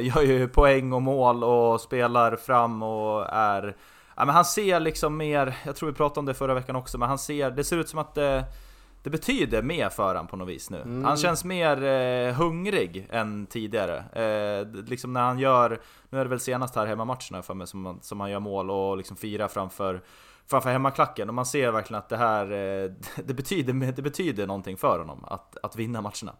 [0.06, 3.76] gör ju poäng och mål och spelar fram och är
[4.16, 6.98] Ja, men han ser liksom mer, jag tror vi pratade om det förra veckan också,
[6.98, 8.44] men han ser, det ser ut som att det,
[9.02, 10.80] det betyder mer för honom på något vis nu.
[10.80, 11.04] Mm.
[11.04, 13.96] Han känns mer eh, hungrig än tidigare.
[14.12, 17.98] Eh, liksom när han gör, nu är det väl senast här hemmamatcherna för mig som,
[18.02, 20.02] som han gör mål och liksom firar framför,
[20.46, 21.28] framför hemmaklacken.
[21.28, 22.90] Och man ser verkligen att det här, eh,
[23.24, 26.36] det, betyder, det betyder någonting för honom att, att vinna matcherna.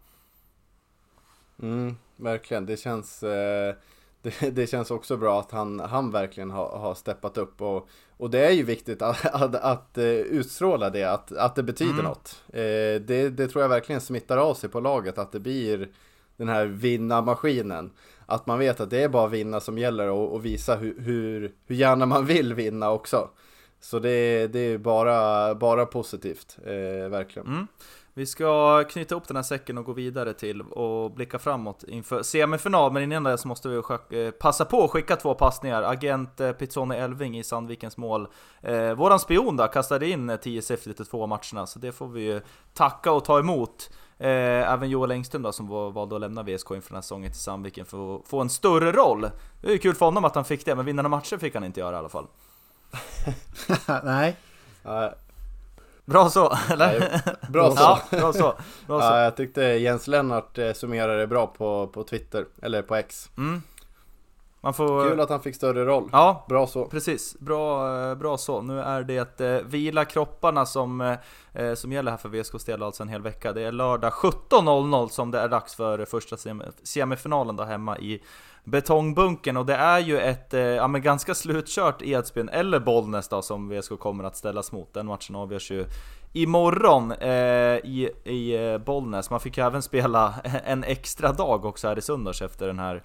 [1.63, 3.75] Mm, verkligen, det känns, eh,
[4.23, 8.31] det, det, känns också bra att han, han verkligen har, har steppat upp och, och
[8.31, 12.05] det är ju viktigt att, att, att uh, utstråla det, att, att det betyder mm.
[12.05, 12.43] något.
[12.49, 15.89] Eh, det, det tror jag verkligen smittar av sig på laget, att det blir
[16.37, 17.91] den här vinnarmaskinen.
[18.27, 21.53] Att man vet att det är bara vinna som gäller och, och visa hur, hur,
[21.67, 23.29] hur gärna man vill vinna också.
[23.81, 27.49] Så det, det är bara, bara positivt, eh, verkligen.
[27.49, 27.67] Mm.
[28.15, 32.23] Vi ska knyta ihop den här säcken och gå vidare till och blicka framåt inför
[32.23, 32.93] semifinal.
[32.93, 35.83] Men innan det så måste vi eh, passa på att skicka två passningar.
[35.83, 38.29] Agent eh, Pizzoni Elving i Sandvikens mål.
[38.61, 42.21] Eh, våran spion då kastade in 10 siffror efter två matcherna, så det får vi
[42.21, 42.41] ju
[42.75, 43.91] tacka och ta emot.
[44.19, 47.31] Eh, även Joel Engström då som var, valde att lämna VSK inför den här säsongen
[47.31, 49.31] till Sandviken för att få en större roll.
[49.61, 51.65] Det är ju kul för honom att han fick det, men vinnarna matcher fick han
[51.65, 52.27] inte göra i alla fall.
[54.05, 54.37] Nej.
[56.05, 57.21] Bra så, eller?
[57.49, 57.77] Bra så.
[57.83, 58.55] Ja, bra så.
[58.87, 59.07] Bra så.
[59.07, 63.31] Ja, jag tyckte Jens Lennart eh, summerade det bra på, på Twitter, eller på X.
[63.37, 63.63] Mm.
[64.65, 65.09] Man får...
[65.09, 66.09] Kul att han fick större roll.
[66.13, 66.87] Ja, bra så.
[66.87, 68.63] Precis, bra, eh, bra så.
[68.63, 71.01] Nu är det eh, vila kropparna som,
[71.53, 73.53] eh, som gäller här för VSKs del alltså en hel vecka.
[73.53, 76.37] Det är lördag 17.00 som det är dags för första
[76.83, 78.23] semifinalen då hemma i
[78.65, 83.43] betongbunken och det är ju ett eh, ja, men ganska slutkört Edsbyn eller Bollnäs då
[83.43, 84.95] som VSK kommer att ställas mot.
[84.95, 85.87] Den matchen avgörs ju
[86.33, 87.31] imorgon eh,
[87.77, 89.31] i, i eh, Bollnäs.
[89.31, 93.03] Man fick ju även spela en extra dag också här i söndags efter den här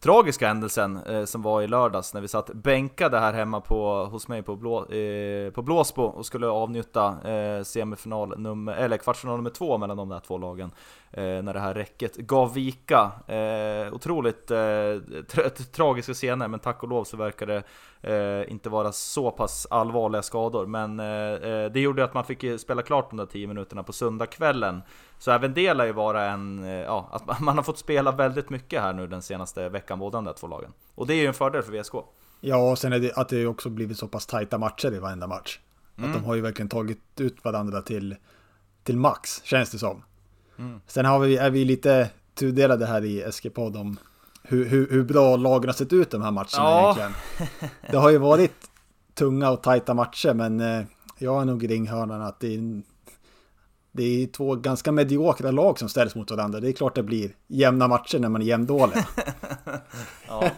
[0.00, 4.28] tragiska händelsen eh, som var i lördags när vi satt bänkade här hemma på, hos
[4.28, 9.50] mig på, Blå, eh, på Blåsbo och skulle avnjuta eh, semifinal nummer, eller kvartsfinal nummer
[9.50, 10.70] två mellan de där två lagen.
[11.10, 13.12] Eh, när det här räcket gav vika.
[13.26, 14.58] Eh, otroligt eh,
[15.28, 17.62] tra tragiska scener men tack och lov så verkar det
[18.06, 20.66] eh, inte vara så pass allvarliga skador.
[20.66, 20.96] Men
[21.72, 24.82] det gjorde att man fick spela klart de där 10 minuterna på söndagskvällen.
[25.18, 28.50] Så även det lär ju vara en, eh, ja, att man har fått spela väldigt
[28.50, 30.72] mycket här nu den senaste veckan, båda de där två lagen.
[30.94, 31.94] Och det är ju en fördel för VSK.
[32.40, 35.26] Ja, och sen är det att det också blivit så pass tajta matcher i varenda
[35.26, 35.60] match.
[35.98, 36.10] Mm.
[36.10, 38.16] Att de har ju verkligen tagit ut varandra till,
[38.82, 40.02] till max, känns det som.
[40.58, 40.80] Mm.
[40.86, 43.96] Sen har vi, är vi lite tudelade här i SG-podd om
[44.48, 46.96] hur, hur, hur, bra lagen har sett ut de här matcherna ja.
[46.98, 47.12] egentligen.
[47.90, 48.70] Det har ju varit
[49.14, 50.84] tunga och tajta matcher, men eh,
[51.18, 52.82] jag har nog ringhörnan att det är
[53.96, 56.60] det är två ganska mediokra lag som ställs mot varandra.
[56.60, 58.96] Det är klart det blir jämna matcher när man är jämndålig.
[60.28, 60.50] ja.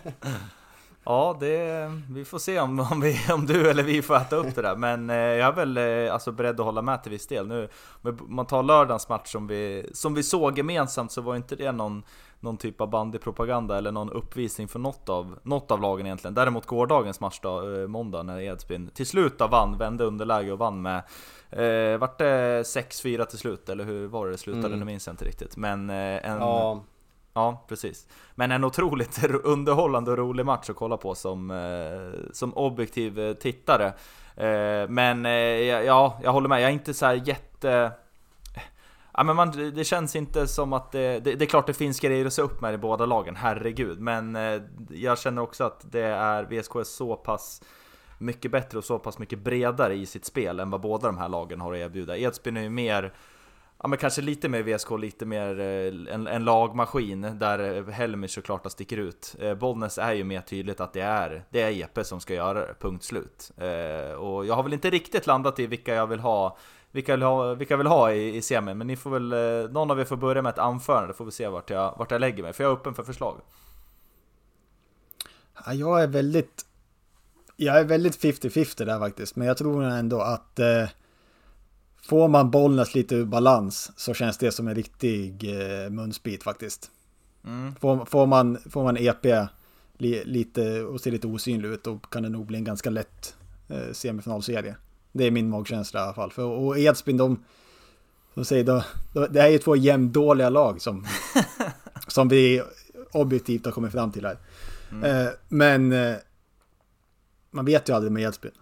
[1.05, 4.55] ja, det, vi får se om, om, vi, om du eller vi får äta upp
[4.55, 4.77] det där.
[4.77, 7.47] Men eh, jag är väl eh, alltså, beredd att hålla med till viss del.
[7.47, 7.69] Nu,
[8.03, 11.73] om man tar lördagens match som vi, som vi såg gemensamt så var inte det
[11.73, 12.03] någon
[12.41, 16.35] någon typ av bandypropaganda eller någon uppvisning för något av, något av lagen egentligen.
[16.35, 20.83] Däremot gårdagens match då, eh, måndag, när Edsbyn till slut vann, vände underläge och vann
[20.83, 21.03] med
[21.51, 24.67] Eh, vart det 6-4 till slut, eller hur var det det slutade?
[24.67, 24.79] Mm.
[24.79, 25.57] Nu minns jag inte riktigt.
[25.57, 26.39] Men eh, en...
[26.39, 26.85] Ja.
[27.35, 28.07] Ja, precis.
[28.35, 33.35] Men en otroligt underhållande och rolig match att kolla på som, eh, som objektiv eh,
[33.35, 33.93] tittare.
[34.89, 35.25] Men
[35.85, 36.63] ja, jag håller med.
[36.63, 37.93] Jag är inte så här jätte...
[39.19, 42.01] Ja, men man, det känns inte som att det, det, det, är klart det finns
[42.01, 44.01] grejer att se upp med i båda lagen, herregud.
[44.01, 47.63] Men eh, jag känner också att det är, VSK är så pass
[48.19, 51.29] mycket bättre och så pass mycket bredare i sitt spel än vad båda de här
[51.29, 52.17] lagen har att erbjuda.
[52.17, 53.13] Edsbyn är ju mer
[53.83, 58.31] Ja men kanske lite mer VSK, lite mer eh, en, en lagmaskin där eh, Helmich
[58.31, 59.37] såklart sticker ut.
[59.41, 62.67] Eh, Bollnäs är ju mer tydligt att det är, det är Jeppe som ska göra
[62.67, 63.51] det, punkt slut.
[63.57, 66.59] Eh, och jag har väl inte riktigt landat i vilka jag vill ha
[66.99, 70.01] vilka vill ha, vilka vill ha i, i semin, men ni får väl, någon av
[70.01, 72.53] er får börja med ett anförande, får vi se vart jag, vart jag lägger mig,
[72.53, 73.41] för jag är öppen för förslag.
[75.67, 76.65] Ja, jag är väldigt
[77.57, 80.89] jag är väldigt 50-50 där faktiskt, men jag tror ändå att eh,
[82.03, 86.91] får man Bollnäs lite ur balans så känns det som en riktig eh, munsbit faktiskt.
[87.45, 87.75] Mm.
[87.75, 89.49] Får, får, man, får man EP
[89.99, 93.37] li, lite och ser lite osynlig ut då kan det nog bli en ganska lätt
[93.69, 94.77] eh, semifinalserie.
[95.13, 96.33] Det är min magkänsla i alla fall.
[96.33, 97.45] För, och Edsbyn, de,
[98.35, 101.07] de säger, då, då, det är ju två jämndåliga lag som,
[102.09, 102.63] som vi
[103.13, 104.39] objektivt har kommit fram till här.
[104.93, 105.27] Mm.
[105.27, 106.17] Eh, men eh,
[107.51, 108.53] man vet ju aldrig med Edsbyn.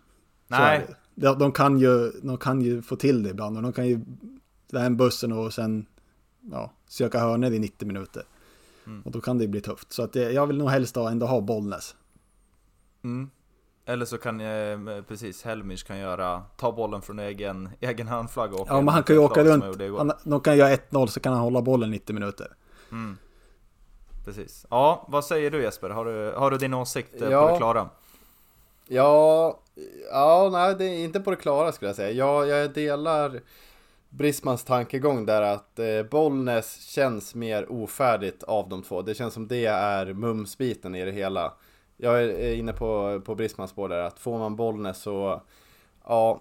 [0.48, 0.86] Nej.
[1.14, 4.00] De, de, kan ju, de kan ju få till det ibland och de kan ju
[4.72, 5.86] hem bussen och sen
[6.50, 8.22] ja, söka hörnor i 90 minuter.
[8.86, 9.02] Mm.
[9.02, 9.92] Och då kan det bli tufft.
[9.92, 11.96] Så att det, jag vill nog helst ändå ha Bollnäs.
[13.04, 13.30] Mm.
[13.88, 18.66] Eller så kan eh, precis Helmich kan göra, ta bollen från egen, egen handflagga och
[18.70, 19.64] Ja, men han kan ju ett åka runt.
[19.98, 22.56] Han, de kan göra 1-0 så kan han hålla bollen 90 minuter.
[22.92, 23.18] Mm.
[24.24, 24.66] Precis.
[24.70, 25.90] Ja, vad säger du Jesper?
[25.90, 27.46] Har du, har du din åsikt eh, Ja.
[27.46, 27.88] på det klara?
[28.88, 29.60] Ja,
[30.12, 32.10] ja, nej det är inte på det klara skulle jag säga.
[32.10, 33.40] Jag, jag delar
[34.08, 39.02] Brismans tankegång där att eh, Bollnäs känns mer ofärdigt av de två.
[39.02, 41.52] Det känns som det är mumsbiten i det hela.
[41.96, 45.42] Jag är inne på, på Brismans spår där att får man Bollnäs så,
[46.04, 46.40] ja,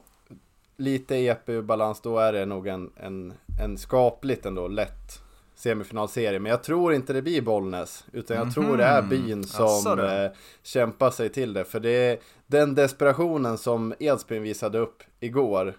[0.77, 5.21] lite EP ur balans då är det nog en, en, en skapligt ändå lätt
[5.55, 6.39] semifinalserie.
[6.39, 9.09] Men jag tror inte det blir Bollnäs, utan jag tror det är Mhm.
[9.09, 10.31] byn som eh,
[10.63, 11.65] kämpar sig till det.
[11.65, 15.73] För det är den desperationen som Edsbyn visade upp igår.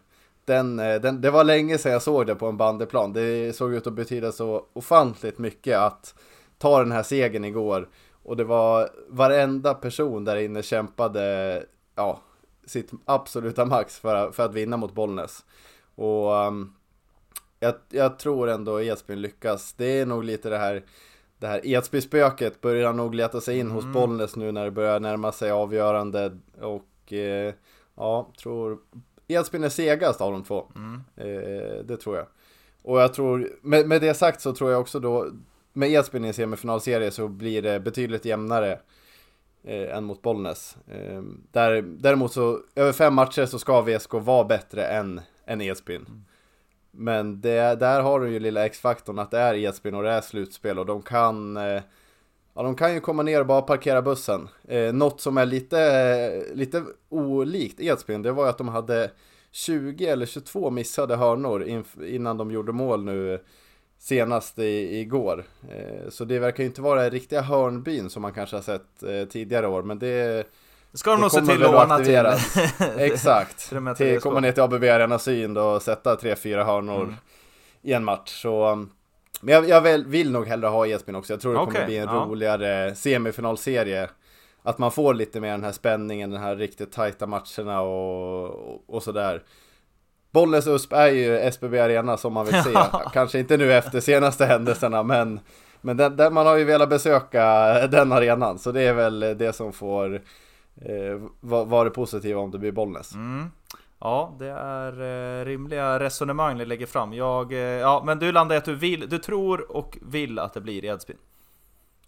[0.45, 3.13] Den, eh, den, det var länge sedan jag såg det på en bandeplan.
[3.13, 6.15] Det såg ut att betyda så ofantligt mycket att
[6.59, 7.89] ta den här segern igår.
[8.27, 12.21] Och det var varenda person där inne kämpade ja,
[12.65, 15.45] sitt absoluta max för, för att vinna mot Bollnäs.
[15.95, 16.75] Och um,
[17.61, 19.73] jag, jag tror ändå Edsbyn lyckas.
[19.73, 20.85] Det är nog lite det här
[21.39, 25.33] det här Edsbyspöket börjar nog leta sig in hos Bollnäs nu när det börjar närma
[25.33, 27.55] sig avgörande och eh,
[27.95, 28.79] ja, tror
[29.29, 30.67] Edsbyn är segast av de två.
[31.17, 32.27] Eh, det tror jag.
[32.83, 35.31] Och jag tror, med, med det sagt så tror jag också då,
[35.77, 38.79] med Edsbyn i en semifinalserie så blir det betydligt jämnare
[39.65, 40.77] eh, än mot Bollnäs.
[40.89, 46.25] Eh, där, däremot så, över fem matcher så ska VSK vara bättre än, än Edsbyn.
[46.91, 50.21] Men det, där har du ju lilla X-faktorn att det är Edsbyn och det är
[50.21, 51.83] slutspel och de kan eh,
[52.55, 54.49] Ja, de kan ju komma ner och bara parkera bussen.
[54.69, 59.11] Eh, något som är lite, lite olikt Edsbyn, det var ju att de hade
[59.51, 63.41] 20 eller 22 missade hörnor innan de gjorde mål nu
[64.07, 65.45] senast i, igår.
[65.71, 69.25] Eh, så det verkar ju inte vara riktiga hörnbyn som man kanske har sett eh,
[69.29, 70.47] tidigare år, men det,
[70.93, 72.27] ska de nog se kommer till att ordna till.
[72.99, 73.69] Exakt.
[73.69, 77.15] Till Till, komma ner till ABB Arena Syn och sätta 3-4 hörnor Mm.
[77.83, 78.43] i en match.
[78.43, 78.91] Så, um,
[79.41, 81.33] men jag, jag vill, vill nog hellre ha Edsbyn också.
[81.33, 82.15] Jag tror det kommer Okej, bli en ja.
[82.15, 84.11] roligare semifinalserie.
[84.63, 88.83] Att man får lite mer den här spänningen, den här riktigt tajta matcherna och, och,
[88.87, 89.43] och sådär.
[90.37, 92.75] Bollnäs USP är ju SBB Arena som man vill se.
[93.13, 95.41] Kanske inte nu efter senaste händelserna, men,
[95.81, 97.43] men den, den, man har ju velat besöka
[97.87, 98.59] den arenan.
[98.59, 100.15] Så det är väl det som får
[100.81, 103.15] eh, vara var det positiva om det blir Bollnäs.
[103.15, 103.51] Mm.
[103.99, 104.93] Ja, det är
[105.41, 107.13] eh, rimliga resonemang ni lägger fram.
[107.13, 110.55] Jag, eh, ja, men du landar i att du vill, du tror och vill att
[110.55, 111.17] det blir Edsbyn.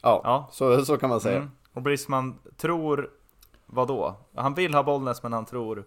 [0.03, 0.49] Ja, Ja.
[0.53, 1.37] Så, så kan man säga.
[1.37, 1.51] Mm.
[1.73, 3.11] Och Brisman tror
[3.67, 4.17] vad då?
[4.35, 5.85] Han vill ha Bollnäs men han tror...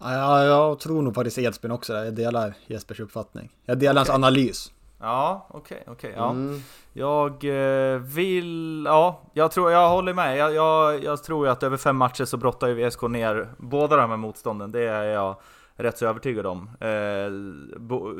[0.00, 2.04] Ja, jag tror nog faktiskt Edsbyn också där.
[2.04, 3.50] Jag delar Jespers uppfattning.
[3.64, 4.72] Jag delar hans analys.
[5.00, 6.12] Ja, okej, okej.
[6.16, 6.30] ja.
[6.30, 6.60] Mm.
[6.92, 8.84] Jag eh, vill...
[8.86, 10.36] Ja, jag tror jag håller med.
[10.36, 13.96] Jag, jag, jag tror ju att över fem matcher så brottar ju VSK ner båda
[13.96, 14.72] de här motstånden.
[14.72, 15.36] Det är jag
[15.76, 16.70] rätt så övertygad om.
[16.80, 18.12] Eh, bo,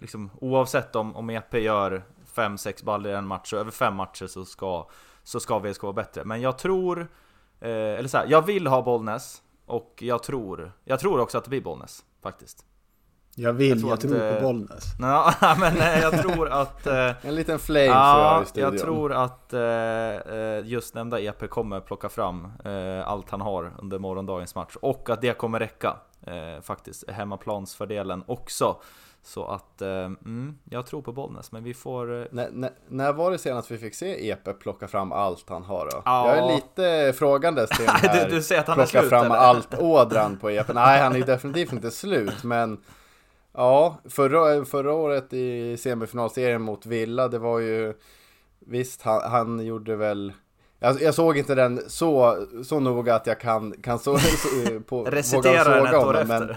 [0.00, 2.02] liksom, oavsett om, om EP gör
[2.34, 4.88] 5-6 baller i en match, så över fem matcher så ska,
[5.22, 6.24] så ska VSK vara bättre.
[6.24, 7.00] Men jag tror...
[7.60, 9.42] Eh, eller så här, jag vill ha Bollnäs.
[9.66, 10.72] Och jag tror...
[10.84, 12.64] Jag tror också att det blir Bollnäs, faktiskt.
[13.34, 14.84] Jag vill, Jag jag tror tror, att, eh, på Bollnäs.
[15.00, 16.86] Ja, men eh, jag tror att...
[16.86, 18.72] Eh, En liten flame tror jag Ja, i studion.
[18.72, 19.60] jag tror att eh,
[20.36, 25.10] eh, just nämnda EP kommer plocka fram eh, allt han har under morgondagens match och
[25.10, 25.96] att det kommer räcka
[26.26, 27.10] eh, faktiskt.
[27.10, 28.76] Hemmaplansfördelen också.
[29.24, 32.20] Så att, eh, mm, jag tror på Bollnäs, men vi får...
[32.20, 35.62] Eh, När, när, när var det senast vi fick se Epe plocka fram allt han
[35.62, 36.02] har då?
[36.04, 36.28] Ja.
[36.28, 39.26] Jag är lite frågandes till den här du, du säger att han plocka slut fram
[39.26, 39.36] eller?
[39.36, 40.72] allt-ådran på Epe.
[40.72, 42.78] Nej, han är definitivt inte slut, men
[43.52, 47.94] ja, förra, förra året i semifinalserien mot Villa, det var ju
[48.66, 50.32] visst, han, han gjorde väl
[50.78, 55.04] jag, jag såg inte den så, så noga att jag kan, kan så, så, på,
[55.10, 56.54] Recitera den ett om den, men-.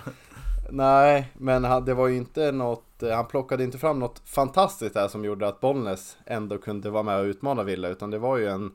[0.70, 4.94] Nej, men han, det var ju inte något, eh, han plockade inte fram något fantastiskt
[4.94, 8.38] där som gjorde att Bollnäs ändå kunde vara med och utmana Villa, utan det var
[8.38, 8.72] ju en,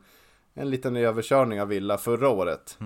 [0.53, 2.77] en liten överkörning av Villa förra året.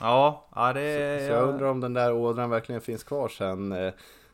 [0.00, 1.36] Ja, ja det Så är...
[1.36, 3.92] jag undrar om den där ådran verkligen finns kvar sen, eh,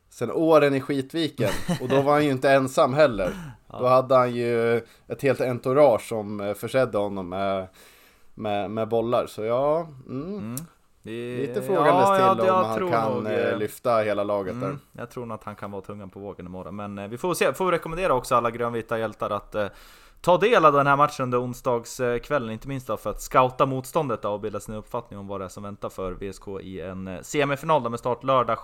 [0.08, 1.50] sen åren i skitviken.
[1.80, 3.32] Och då var han ju inte ensam heller.
[3.78, 7.66] Då hade han ju ett helt entourage som eh, försedde honom med,
[8.34, 9.26] med, med bollar.
[9.26, 10.56] Så ja, mm,
[11.02, 14.24] det- lite frågandes ja, ja, till jag om han kan nog, eh, eh, lyfta hela
[14.24, 14.66] laget där.
[14.66, 16.76] Mm, jag tror nog att han kan vara tungan på vågen imorgon.
[16.76, 17.52] Men eh, vi får se.
[17.52, 19.66] Får rekommendera också alla grönvita hjältar att eh,
[20.20, 24.22] ta del av den här matchen under onsdagskvällen, inte minst då för att scouta motståndet
[24.22, 27.18] då och bilda sin uppfattning om vad det är som väntar för VSK i en
[27.22, 28.58] semifinal med start lördag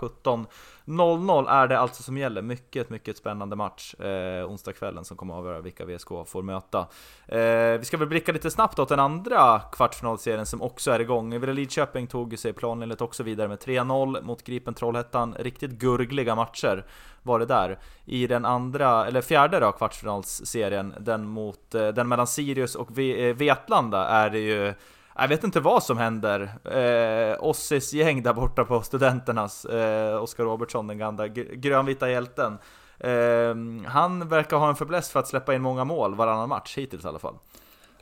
[0.87, 2.43] 17.00 är det alltså som gäller.
[2.43, 6.78] Mycket, mycket spännande match eh, onsdagskvällen som kommer att avgöra vilka VSK får möta.
[7.26, 11.41] Eh, vi ska väl blicka lite snabbt åt den andra kvartsfinalserien som också är igång.
[11.41, 15.34] Villa Lidköping tog sig planenligt också vidare med 3-0 mot Gripen Trollhättan.
[15.39, 16.84] Riktigt gurgliga matcher
[17.22, 17.78] var det där.
[18.05, 23.37] I den andra, eller fjärde då, kvartsfinalsserien, den, mot, eh, den mellan Sirius och eh,
[23.37, 24.74] Vetlanda, är det ju
[25.19, 26.53] jag vet inte vad som händer.
[26.64, 32.59] Eh, Ossis gäng där borta på Studenternas, eh, Oskar Robertsson, den gamla grönvita hjälten.
[32.99, 33.55] Eh,
[33.87, 37.09] han verkar ha en förbläss för att släppa in många mål varannan match hittills i
[37.09, 37.35] alla fall.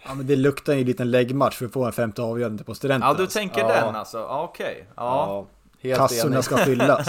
[0.07, 2.75] Ja men det luktar ju en liten läggmatch för att få en femte avgörande på
[2.75, 3.19] Studenternas.
[3.19, 3.69] Ja du tänker ja.
[3.69, 4.73] den alltså, ja, okej.
[4.73, 4.85] Okay.
[4.97, 5.47] Ja.
[5.81, 5.97] ja.
[5.97, 7.09] Kassorna ska fyllas.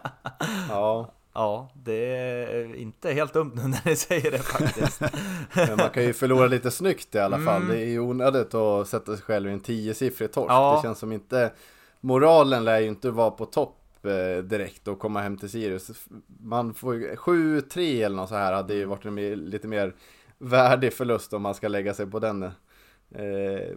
[0.68, 1.10] ja.
[1.36, 5.00] Ja, det är inte helt dumt nu när ni säger det faktiskt.
[5.54, 7.62] Men man kan ju förlora lite snyggt i alla fall.
[7.62, 7.68] Mm.
[7.68, 10.50] Det är ju onödigt att sätta sig själv i en tiosiffrig torsk.
[10.50, 10.76] Ja.
[10.76, 11.52] Det känns som inte...
[12.00, 15.90] Moralen lär ju inte vara på topp eh, direkt och komma hem till Sirius.
[16.40, 19.94] Man får ju 7-3 eller något så här hade ju varit en lite mer
[20.38, 22.50] värdig förlust om man ska lägga sig på den, eh,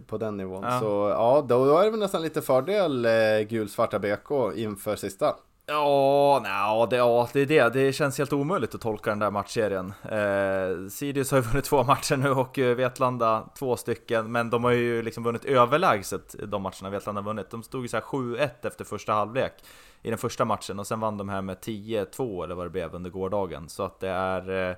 [0.07, 0.63] på den nivån.
[0.63, 0.79] Ja.
[0.79, 5.35] Så ja, då, då är det väl nästan lite fördel eh, gulsvarta BK inför sista.
[5.71, 7.73] Ja, nej, det, ja, det är det.
[7.73, 9.93] Det känns helt omöjligt att tolka den där matchserien.
[10.03, 14.63] Eh, Sirius har ju vunnit två matcher nu och eh, Vetlanda två stycken, men de
[14.63, 17.49] har ju liksom vunnit överlägset de matcherna Vetlanda vunnit.
[17.49, 19.53] De stod ju såhär 7-1 efter första halvlek
[20.01, 22.95] i den första matchen och sen vann de här med 10-2 eller vad det blev
[22.95, 23.69] under gårdagen.
[23.69, 24.75] Så att det är eh,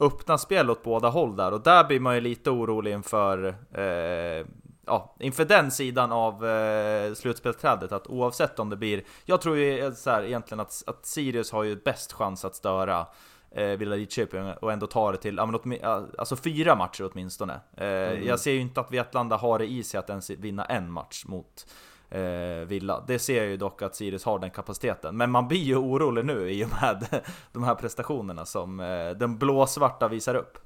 [0.00, 4.46] öppna spel åt båda håll där och där blir man ju lite orolig inför eh,
[4.86, 9.02] ja, inför den sidan av eh, slutspelsträdet, att oavsett om det blir...
[9.24, 13.06] Jag tror ju så här, egentligen att, att Sirius har ju bäst chans att störa
[13.50, 17.60] eh, Villa Lidköping och ändå ta det till, alltså fyra matcher åtminstone.
[17.76, 18.26] Eh, mm.
[18.26, 21.24] Jag ser ju inte att Vetlanda har det i sig att ens vinna en match
[21.26, 21.66] mot
[22.10, 23.04] eh, Villa.
[23.06, 25.16] Det ser jag ju dock att Sirius har den kapaciteten.
[25.16, 27.22] Men man blir ju orolig nu i och med
[27.52, 30.58] de här prestationerna som eh, den blåsvarta visar upp.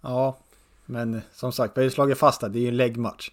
[0.00, 0.36] Ja,
[0.86, 3.30] men som sagt, vi har ju slagit fast att det är ju en läggmatch.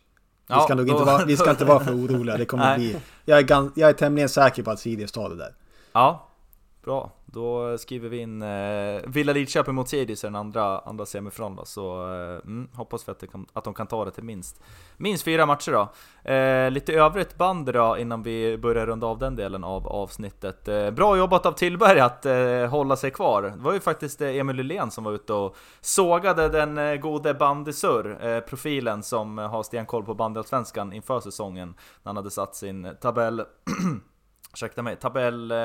[0.47, 2.37] Vi, ska nog inte vara, vi ska inte vara för oroliga.
[2.37, 2.97] Det kommer bli...
[3.25, 5.55] Jag är, jag är tämligen säker på att Sirius tar det där.
[5.93, 6.27] Ja,
[6.83, 7.11] bra.
[7.34, 12.13] Då skriver vi in eh, Villa Lidköping mot Sirius i den andra, andra semifinalen så
[12.13, 14.61] eh, mm, hoppas vi att, kan, att de kan ta det till minst,
[14.97, 15.91] minst fyra matcher då.
[16.31, 20.67] Eh, lite övrigt band då innan vi börjar runda av den delen av avsnittet.
[20.67, 23.41] Eh, bra jobbat av Tillberg att eh, hålla sig kvar.
[23.41, 27.34] Det var ju faktiskt eh, Emil Lylén som var ute och sågade den eh, gode
[27.34, 31.67] bandysur, eh, profilen som har stenkoll på bandyallsvenskan inför säsongen
[32.03, 33.39] när han hade satt sin tabell
[34.53, 35.57] ursäkta mig, tabell, eh,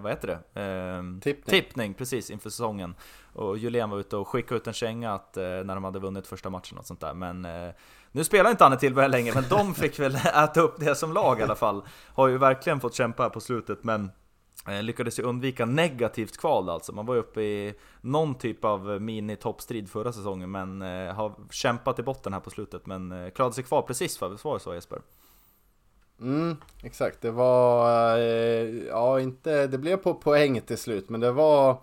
[0.00, 0.60] vad heter det?
[0.60, 1.62] Eh, tippning.
[1.62, 1.94] tippning.
[1.94, 2.94] precis inför säsongen.
[3.32, 6.26] Och Julien var ute och skickade ut en känga att, eh, när de hade vunnit
[6.26, 7.14] första matchen och sånt där.
[7.14, 7.70] Men eh,
[8.12, 11.40] nu spelar inte Anne Tillberg längre, men de fick väl äta upp det som lag
[11.40, 11.82] i alla fall.
[12.14, 14.10] Har ju verkligen fått kämpa på slutet, men
[14.68, 16.92] eh, lyckades ju undvika negativt kval alltså.
[16.92, 21.98] Man var ju uppe i någon typ av mini-toppstrid förra säsongen, men eh, har kämpat
[21.98, 25.00] i botten här på slutet, men klarade sig kvar precis, var det så Jesper?
[26.20, 27.20] Mm, exakt.
[27.20, 31.76] Det var, eh, ja inte, det blev på poäng till slut, men det var,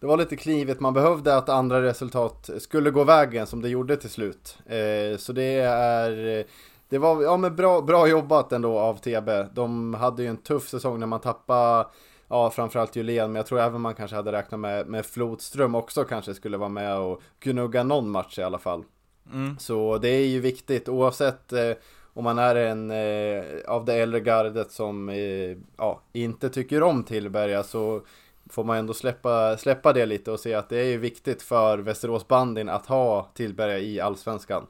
[0.00, 0.80] det var lite knivigt.
[0.80, 4.58] Man behövde att andra resultat skulle gå vägen som det gjorde till slut.
[4.66, 6.44] Eh, så det är,
[6.88, 9.30] det var, ja men bra, bra jobbat ändå av TB.
[9.54, 11.86] De hade ju en tuff säsong när man tappade
[12.28, 16.04] Ja, framförallt Julén, men jag tror även man kanske hade räknat med, med Flodström också
[16.04, 18.84] kanske skulle vara med och gnugga någon match i alla fall.
[19.32, 19.58] Mm.
[19.58, 21.70] Så det är ju viktigt oavsett eh,
[22.14, 27.04] om man är en eh, av det äldre gardet som eh, ja, inte tycker om
[27.04, 28.02] Tillberga så
[28.50, 32.28] får man ändå släppa, släppa det lite och se att det är viktigt för Västerås
[32.28, 34.66] bandin att ha Tillberga i Allsvenskan.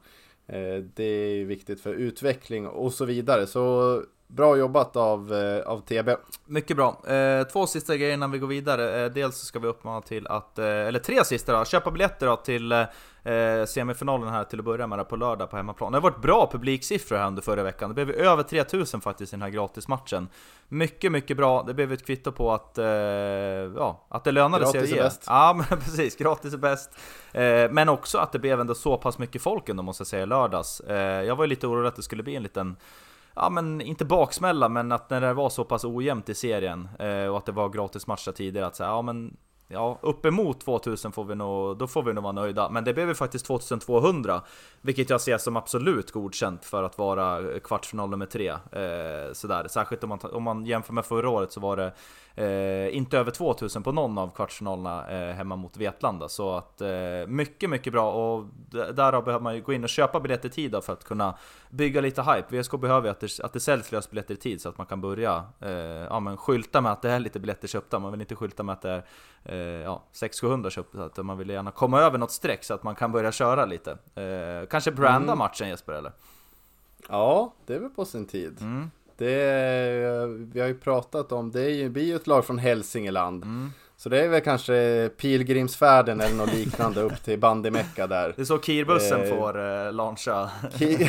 [0.47, 3.47] Eh, det är viktigt för utveckling och så vidare.
[3.47, 4.03] Så
[4.35, 6.17] Bra jobbat av, eh, av TB.
[6.47, 7.03] Mycket bra.
[7.07, 9.05] Eh, två sista grejer innan vi går vidare.
[9.05, 12.37] Eh, dels så ska vi uppmana till att, eller tre sista då, köpa biljetter då
[12.37, 12.87] till
[13.67, 15.93] semifinalen här till att börja med på lördag på hemmaplan.
[15.93, 17.95] Det har varit bra publiksiffror här under förra veckan.
[17.95, 20.29] Det blev över 3000 faktiskt i den här gratismatchen.
[20.69, 21.63] Mycket, mycket bra.
[21.63, 22.79] Det blev ett kvitto på att,
[23.77, 25.03] ja, att det lönade gratis sig att ge.
[25.03, 25.25] Bäst.
[25.27, 26.17] Ja, men precis.
[26.17, 26.91] Gratis är bäst.
[27.71, 30.27] Men också att det blev ändå så pass mycket folk ändå måste jag säga i
[30.27, 30.83] lördags.
[31.27, 32.77] Jag var ju lite orolig att det skulle bli en liten
[33.35, 37.27] ja men inte baksmälla, men att när det var så pass ojämnt i serien eh,
[37.27, 39.37] och att det var gratismatcher tidigare, att säga, ja men
[39.69, 42.71] ja, uppemot 2000 får vi nog, då får vi nog vara nöjda.
[42.71, 44.43] Men det blev ju faktiskt 2200,
[44.81, 48.49] vilket jag ser som absolut godkänt för att vara eh, kvartsfinal nummer tre.
[48.49, 49.69] Eh, sådär.
[49.69, 51.93] Särskilt om man, om man jämför med förra året så var det
[52.37, 56.29] Eh, inte över 2000 på någon av kvartsfinalerna eh, hemma mot Vetlanda.
[56.29, 56.89] Så att eh,
[57.27, 58.47] mycket, mycket bra och
[58.95, 61.39] därav behöver man ju gå in och köpa biljetter i tid för att kunna
[61.71, 62.61] bygga lite hype.
[62.61, 65.01] VSK behöver ju att det, att det säljs lösbiljetter i tid så att man kan
[65.01, 67.99] börja eh, ja, men skylta med att det är lite biljetter köpta.
[67.99, 69.05] Man vill inte skylta med att det är
[69.45, 71.07] eh, ja, 600-700 köpta.
[71.07, 73.91] Utan man vill gärna komma över något streck så att man kan börja köra lite.
[74.15, 75.39] Eh, kanske branda mm.
[75.39, 76.13] matchen Jesper eller?
[77.09, 78.61] Ja, det är väl på sin tid.
[78.61, 78.91] Mm.
[79.17, 83.43] Det, vi har ju pratat om, det är ju, blir ju ett lag från Hälsingeland.
[83.43, 83.71] Mm.
[83.97, 88.33] Så det är väl kanske pilgrimsfärden eller något liknande upp till Bandimecka där.
[88.37, 90.51] Det är så Kirbussen eh, får eh, launcha.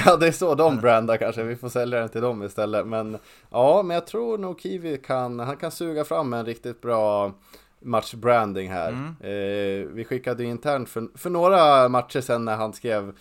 [0.05, 1.43] ja, det är så de brandar kanske.
[1.43, 2.87] Vi får sälja den till dem istället.
[2.87, 3.17] Men
[3.49, 7.31] ja, men jag tror nog Kiwi kan, han kan suga fram en riktigt bra
[7.79, 8.89] matchbranding här.
[8.89, 9.15] Mm.
[9.19, 13.13] Eh, vi skickade internt för, för några matcher sen när han skrev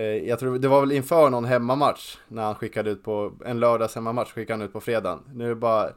[0.00, 3.94] jag tror det var väl inför någon hemmamatch när han skickade ut på en lördags
[3.94, 5.18] hemmamatch skickade han ut på fredagen.
[5.34, 5.90] Nu är det bara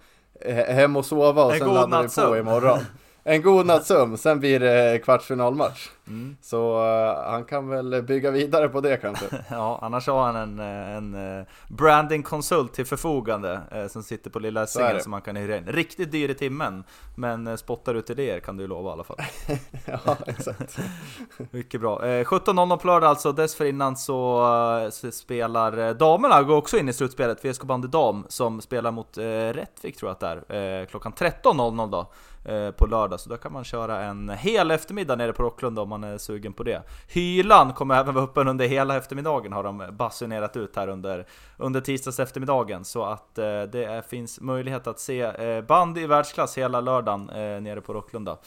[0.67, 2.79] hem och sova och en sen laddar vi på imorgon.
[3.27, 5.89] en god natts sömn, sen blir det kvartsfinalmatch.
[6.07, 6.37] Mm.
[6.41, 9.25] Så uh, han kan väl bygga vidare på det kanske.
[9.49, 14.39] ja, annars har han en, eh, en uh, brandingkonsult till förfogande uh, som sitter på
[14.39, 15.65] lilla sängen som man kan hyra in.
[15.65, 16.83] Riktigt dyr i timmen,
[17.15, 19.17] men spottar ut idéer kan du lova i alla fall.
[19.85, 20.77] ja, exakt.
[21.51, 21.99] Mycket bra.
[22.01, 27.63] 17.00 på lördag alltså, dessförinnan så, så spelar damerna, går också in i slutspelet, VSK
[27.63, 32.11] Bandy Dam, som spelar mot Rättvik tror jag att det är, klockan 13.00 då.
[32.45, 35.89] Eh, på lördag, så då kan man köra en hel eftermiddag nere på Rocklunda om
[35.89, 36.81] man är sugen på det.
[37.07, 41.25] Hylan kommer även vara öppen under hela eftermiddagen har de basunerat ut här under,
[41.57, 46.07] under tisdags eftermiddagen så att eh, det är, finns möjlighet att se eh, band i
[46.07, 48.37] världsklass hela lördagen eh, nere på Rocklunda.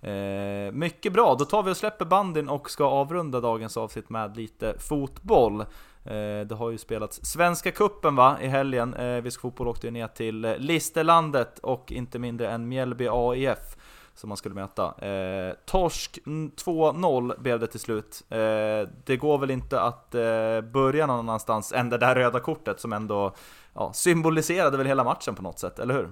[0.00, 4.36] Eh, mycket bra, då tar vi och släpper bandin och ska avrunda dagens avsnitt med
[4.36, 5.64] lite fotboll.
[6.06, 8.94] Eh, det har ju spelats Svenska Kuppen va, i helgen.
[8.94, 13.76] Eh, Visk Fotboll åkte ju ner till eh, Listerlandet och inte mindre än Mjällby AIF
[14.16, 15.06] som man skulle möta.
[15.06, 18.22] Eh, torsk 2-0 blev det till slut.
[18.28, 22.80] Eh, det går väl inte att eh, börja någon annanstans än det där röda kortet
[22.80, 23.34] som ändå
[23.74, 26.10] ja, symboliserade väl hela matchen på något sätt, eller hur?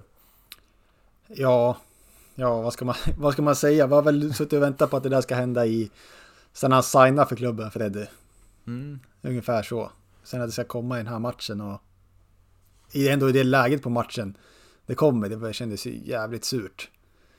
[1.27, 1.77] Ja,
[2.35, 3.87] ja vad, ska man, vad ska man säga?
[3.87, 5.91] Vi har väl suttit och väntat på att det där ska hända i...
[6.53, 8.07] Sen han signade för klubben, Freddy.
[8.67, 8.99] Mm.
[9.23, 9.93] Ungefär så.
[10.23, 11.83] Sen att det ska komma i den här matchen och
[12.95, 14.37] ändå i det läget på matchen
[14.87, 16.91] det kommer, det kändes ju jävligt surt.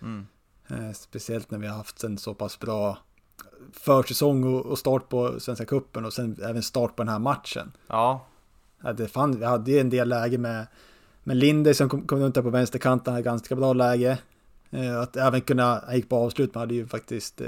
[0.01, 0.27] Mm.
[0.67, 2.97] Eh, speciellt när vi har haft en så pass bra
[3.71, 7.71] försäsong och start på Svenska Kuppen och sen även start på den här matchen.
[7.87, 8.25] Ja.
[8.97, 10.67] Det fann, vi hade ju en del läge med,
[11.23, 14.17] med Linde som kom, kom runt där på vänsterkanten, hade ganska bra läge.
[14.69, 17.47] Eh, att även kunna, han gick på avslut, men hade ju faktiskt eh,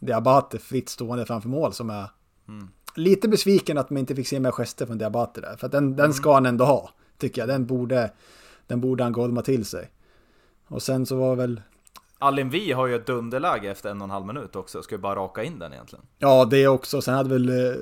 [0.00, 2.10] Diabate fritt stående framför mål som är
[2.48, 2.68] mm
[2.98, 5.56] lite besviken att man inte fick se mer gester från Diabate där.
[5.56, 5.96] För att den, mm.
[5.96, 7.48] den ska han ändå ha, tycker jag.
[7.48, 8.10] Den borde,
[8.66, 9.90] den borde han golma till sig.
[10.66, 11.60] Och sen så var väl...
[12.18, 15.00] Alin Vi har ju ett dunderläge efter en och en halv minut också, ska ju
[15.00, 16.04] bara raka in den egentligen.
[16.18, 17.02] Ja, det också.
[17.02, 17.76] Sen hade väl eh,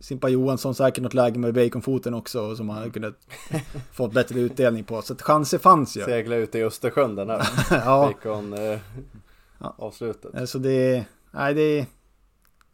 [0.00, 3.14] Simpa Johansson säkert något läge med baconfoten också som han kunnat
[3.92, 5.02] fått bättre utdelning på.
[5.02, 6.02] Så att chanser fanns ju.
[6.04, 8.12] Segla ut i Östersjön den här ja.
[8.12, 8.78] bacon eh,
[9.58, 10.34] avslutet.
[10.34, 11.86] Eh, så det, nej det,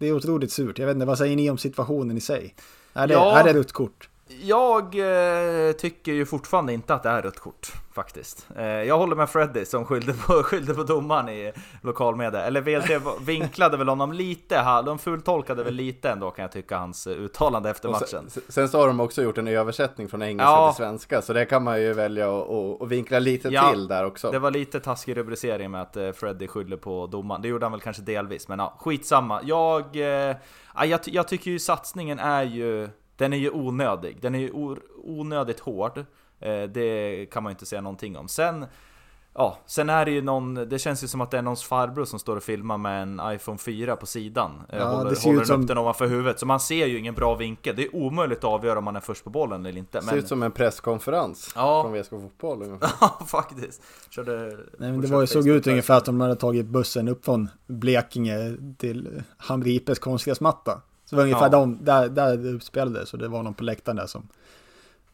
[0.01, 0.79] det är otroligt surt.
[0.79, 2.55] Jag vet inte, vad säger ni om situationen i sig?
[2.93, 4.10] Är det, ja, är det rött kort?
[4.43, 8.47] Jag eh, tycker ju fortfarande inte att det är rött kort, faktiskt.
[8.57, 11.53] Eh, jag håller med Freddy som skyllde på, skyllde på domaren i
[11.83, 12.43] lokalmedia.
[12.43, 17.07] Eller VLT vinklade väl honom lite, de fultolkade väl lite ändå kan jag tycka, hans
[17.07, 18.31] uttalande efter matchen.
[18.31, 20.73] Sen, sen, så har de också gjort en översättning från engelska ja.
[20.73, 24.31] till svenska, så det kan man ju välja att vinkla lite ja, till där också.
[24.31, 27.43] Det var lite taskig rubricering med att eh, Freddy skyllde på domaren.
[27.43, 29.41] Det gjorde han väl kanske delvis, men ja, skitsamma.
[29.43, 30.37] Jag, eh,
[30.85, 32.89] jag, jag tycker ju satsningen är ju
[33.21, 34.19] den är ju onödig.
[34.21, 34.51] Den är ju
[35.05, 35.99] onödigt hård.
[36.41, 38.29] Eh, det kan man ju inte säga någonting om.
[38.29, 38.67] Sen,
[39.35, 42.05] ja, sen är det ju någon, det känns ju som att det är någons farbror
[42.05, 44.63] som står och filmar med en iPhone 4 på sidan.
[44.69, 45.63] Eh, ja, håller, det ser håller ut som...
[45.63, 46.39] upp den ovanför huvudet.
[46.41, 47.77] Så man ser ju ingen bra vinkel.
[47.77, 50.01] Det är omöjligt att avgöra om man är först på bollen eller inte.
[50.01, 51.83] Det ser ut som en presskonferens ja.
[51.85, 53.83] från VSK Fotboll Ja, faktiskt.
[54.11, 57.25] Körde, Nej, men det var ju, såg ut ungefär att de hade tagit bussen upp
[57.25, 60.83] från Blekinge till Hamripes konstgräsmatta.
[61.11, 61.49] Så det var ungefär ja.
[61.49, 64.29] de, där, där det uppspelades och det var någon på läktaren där som,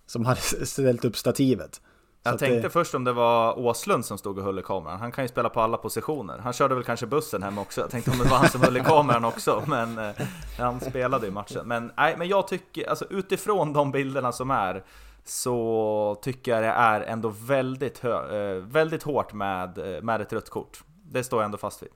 [0.07, 1.81] som hade ställt upp stativet.
[2.23, 2.71] Jag tänkte det...
[2.71, 4.99] först om det var Åslund som stod och höll i kameran.
[4.99, 6.39] Han kan ju spela på alla positioner.
[6.39, 7.81] Han körde väl kanske bussen hem också.
[7.81, 9.63] Jag tänkte om det var han som höll i kameran också.
[9.67, 10.11] Men eh,
[10.59, 11.69] han spelade i matchen.
[11.69, 14.85] Men, nej, men jag tycker, alltså utifrån de bilderna som är
[15.25, 20.33] så tycker jag det är ändå väldigt, hö, eh, väldigt hårt med, eh, med ett
[20.33, 20.81] rött kort.
[21.05, 21.91] det står jag ändå fast vid.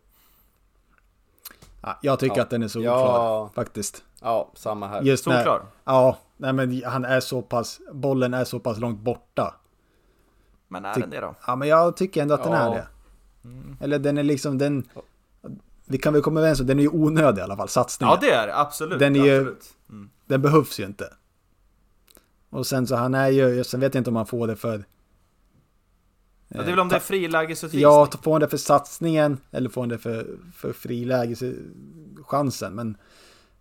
[1.81, 2.43] Ja, jag tycker Ja.
[2.43, 3.51] att den är solklar Ja.
[3.55, 4.05] faktiskt.
[4.20, 5.03] Ja, samma här.
[5.03, 5.62] Just när, Solklar.
[5.85, 9.55] Ja, nej men han är så pass, bollen är så pass långt borta.
[10.68, 11.35] Men är Ty- den det då?
[11.47, 12.87] Ja, men jag tycker ändå att den är det.
[13.81, 14.89] Eller den är liksom, den...
[15.87, 18.14] Vi kan väl komma överens om, den är ju onödig i alla fall, satsningen.
[18.20, 18.99] Ja det är absolut.
[18.99, 19.74] Den är ju- absolut.
[19.89, 20.11] Mm.
[20.26, 21.12] Den behövs ju inte.
[22.51, 24.85] Och sen så han är ju, sen vet jag inte om han får det för...
[26.55, 27.82] Ja, det är väl om det är frilägesutvisning?
[27.82, 32.74] Ja, får han det för satsningen eller får han det för, för frilägeschansen.
[32.74, 32.96] Men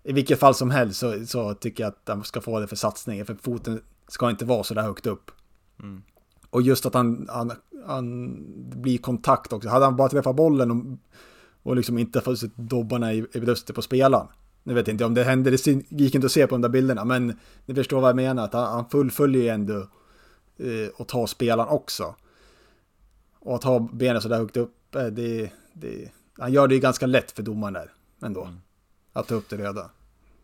[0.04, 2.76] i vilket fall som helst så, så tycker jag att han ska få det för
[2.76, 3.26] satsningen.
[3.26, 5.32] För foten ska inte vara så där högt upp.
[5.80, 6.04] Mm.
[6.50, 7.52] Och just att han, han,
[7.86, 8.36] han
[8.82, 9.70] blir kontakt också.
[9.70, 10.98] Hade han bara träffat bollen och,
[11.64, 14.28] och liksom inte fått dobbarna i, i bröstet på spelaren.
[14.64, 16.70] Nu vet jag inte om det hände, det gick inte att se på de där
[16.70, 17.06] bilderna.
[17.06, 18.44] Men ni förstår vad jag menar.
[18.44, 19.78] Att han, han fullföljer ju ändå
[20.58, 22.16] eh, och tar spelaren också.
[23.42, 26.82] Och att ha benen så där högt upp, eh, det, det, han gör det ju
[26.82, 27.92] ganska lätt för domaren där
[28.24, 28.42] ändå.
[28.44, 28.56] Mm.
[29.14, 29.90] Att ta upp det röda.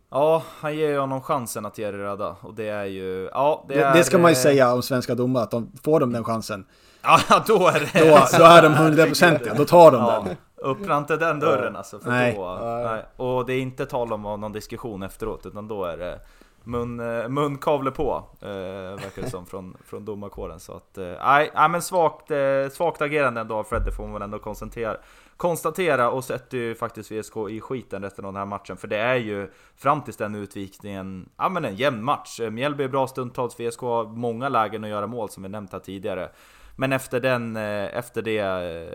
[0.09, 2.35] Ja, han ger ju honom chansen att ge det röda.
[2.41, 3.29] Och det är ju...
[3.33, 5.99] Ja, det, Det, är, det ska man ju säga om svenska domare, att de får
[5.99, 6.65] de den chansen.
[7.03, 8.09] Ja, då är det...
[8.09, 10.35] Då, då är de hundraprocentiga, då tar de Ja, den.
[10.71, 11.99] öppna inte den dörren alltså.
[11.99, 12.35] För Nej.
[12.35, 12.59] Då,
[12.91, 13.05] nej.
[13.15, 16.19] Och det är inte tal om någon diskussion efteråt, utan då är det
[16.65, 20.59] mun, eh, munkavle på, eh, verkar det som, från, från domarkåren.
[20.59, 24.21] Så att, eh, nej, men svagt, eh, svagt agerande ändå av Fredde, får man väl
[24.21, 24.97] ändå konstatera.
[25.37, 28.77] Konstatera och sätter ju faktiskt VSK i skiten resten av den här matchen.
[28.77, 32.39] För det är ju fram tills den utvikningen, ja men en jämn match.
[32.39, 35.73] Eh, Mjällby är bra stundtals, VSK har många lägen att göra mål som vi nämnt
[35.73, 36.29] här tidigare.
[36.77, 38.39] Men efter den, eh, efter, det,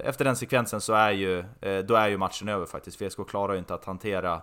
[0.04, 1.44] efter den sekvensen så är ju,
[1.84, 3.02] då är ju matchen över faktiskt.
[3.02, 4.42] VSK klarar ju inte att hantera,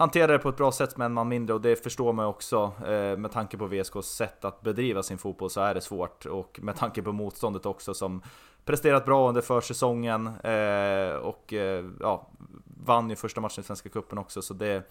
[0.00, 2.72] hantera det på ett bra sätt med en man mindre och det förstår man också.
[2.86, 6.60] eh, Med tanke på VSKs sätt att bedriva sin fotboll så är det svårt och
[6.62, 8.22] med tanke på motståndet också som
[8.64, 12.28] presterat bra under försäsongen eh, och eh, ja,
[12.84, 14.82] vann ju första matchen i Svenska Cupen också så det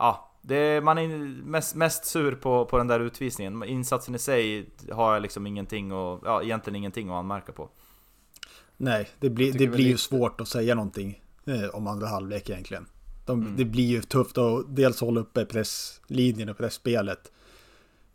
[0.00, 1.08] Ja, det, man är
[1.44, 3.64] mest, mest sur på, på den där utvisningen.
[3.64, 7.68] Insatsen i sig har jag liksom ingenting och, ja, egentligen ingenting att anmärka på.
[8.76, 12.50] Nej, det blir, det blir ju lite- svårt att säga någonting eh, om andra halvlek
[12.50, 12.86] egentligen.
[13.28, 13.56] De, Mm.
[13.56, 17.32] Det blir ju tufft att dels hålla uppe presslinjen och pressspelet.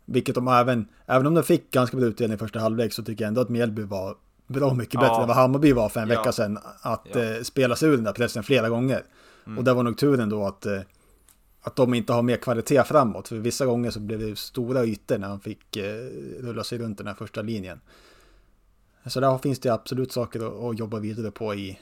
[0.04, 3.24] Vilket de även, även om de fick ganska bra utdelning i första halvlek så tycker
[3.24, 5.22] jag ändå att Mjällby var bra mycket bättre Ja.
[5.22, 6.18] än vad Hammarby var för en Ja.
[6.18, 6.58] vecka sedan.
[6.80, 7.20] Att Ja.
[7.22, 9.02] eh, spela sig ur den där pressen flera gånger.
[9.46, 9.58] Mm.
[9.58, 10.80] Och det var nog turen då att, eh,
[11.62, 13.28] att de inte har mer kvalitet framåt.
[13.28, 15.94] För vissa gånger så blev det stora ytor när de fick eh,
[16.40, 17.80] rulla sig runt den här första linjen.
[19.06, 21.78] Så där finns det absolut saker att, att jobba vidare på i,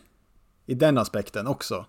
[0.67, 1.87] i den aspekten också.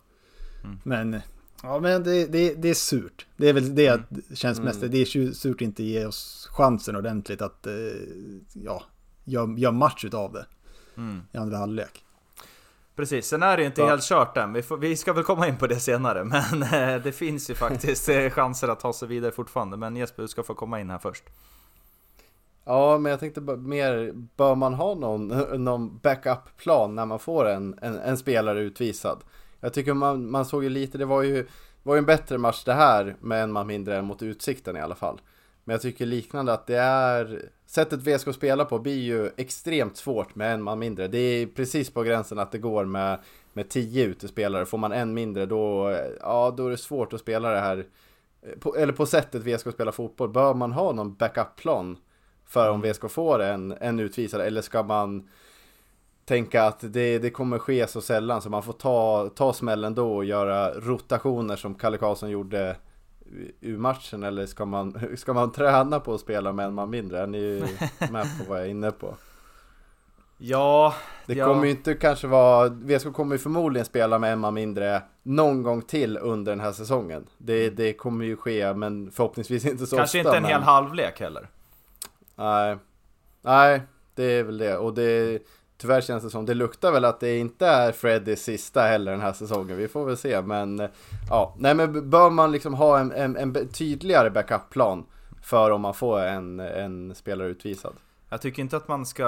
[0.63, 0.79] Mm.
[0.83, 1.21] Men,
[1.63, 3.25] ja, men det, det, det är surt.
[3.37, 4.03] Det är väl det Mm.
[4.33, 4.79] känns mest.
[4.79, 4.91] Mm.
[4.91, 7.73] Det är surt att inte ge oss chansen ordentligt att eh,
[8.53, 8.83] ja,
[9.23, 10.45] göra gör match utav det
[10.97, 11.21] Mm.
[11.31, 12.03] i andra halvlek.
[12.95, 13.87] Precis, sen är det ju inte Ja.
[13.87, 14.53] helt kört än.
[14.53, 17.55] Vi, får, vi ska väl komma in på det senare, men eh, det finns ju
[17.55, 19.77] faktiskt eh, chanser att ta sig vidare fortfarande.
[19.77, 21.23] Men Jesper, du ska få komma in här först.
[22.65, 25.27] Ja, men jag tänkte mer, bör man ha någon,
[25.63, 29.23] någon backup-plan när man får en, en, en spelare utvisad?
[29.63, 31.47] Jag tycker man, man såg ju lite, det var ju,
[31.83, 34.79] var ju en bättre match det här med en man mindre än mot Utsikten i
[34.79, 35.21] alla fall.
[35.63, 40.35] Men jag tycker liknande att det är, sättet VSK spelar på blir ju extremt svårt
[40.35, 41.07] med en man mindre.
[41.07, 43.19] Det är precis på gränsen att det går med,
[43.53, 44.65] med tio utespelare.
[44.65, 47.85] Får man en mindre då, ja då är det svårt att spela det här,
[48.59, 50.29] på, eller på sättet VSK spelar fotboll.
[50.29, 51.97] Bör man ha någon backup-plan?
[52.45, 55.29] för om VSK får en, en utvisad eller ska man
[56.25, 60.15] tänka att det, det kommer ske så sällan så man får ta, ta smällen då
[60.15, 62.75] och göra rotationer som Kalle Karlsson gjorde
[63.61, 67.19] ur matchen eller ska man, ska man träna på att spela med en man mindre?
[67.19, 67.63] Är ni
[68.11, 69.15] med på vad jag är inne på?
[70.37, 70.93] Ja,
[71.25, 71.45] Det ja.
[71.45, 75.63] kommer ju inte kanske vara, VSK kommer ju förmodligen spela med en man mindre någon
[75.63, 77.25] gång till under den här säsongen.
[77.37, 80.29] Det, det kommer ju ske men förhoppningsvis inte så kanske ofta.
[80.29, 80.51] inte en men...
[80.51, 81.49] hel halvlek heller.
[82.35, 82.77] Nej,
[83.41, 83.81] nej,
[84.15, 84.77] det är väl det.
[84.77, 85.39] Och det,
[85.83, 89.21] tyvärr känns det som, det luktar väl att det inte är Freddys sista heller den
[89.21, 89.77] här säsongen.
[89.77, 90.89] Vi får väl se, men eh,
[91.29, 95.05] ja, nej men bör man liksom ha en, en, en tydligare backup-plan
[95.41, 97.93] för om man får en, en spelare utvisad?
[98.29, 99.25] Jag tycker inte att man ska,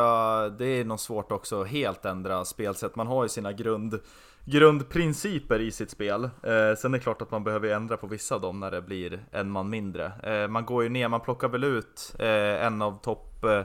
[0.57, 2.95] det är nog svårt också att helt ändra spelsätt.
[2.95, 3.99] Man har ju sina grund,
[4.45, 6.23] grundprinciper i sitt spel.
[6.23, 8.81] Eh, sen är det klart att man behöver ändra på vissa av dem när det
[8.81, 10.11] blir en man mindre.
[10.23, 13.61] Eh, man går ju ner, man plockar väl ut eh, en av topp eh,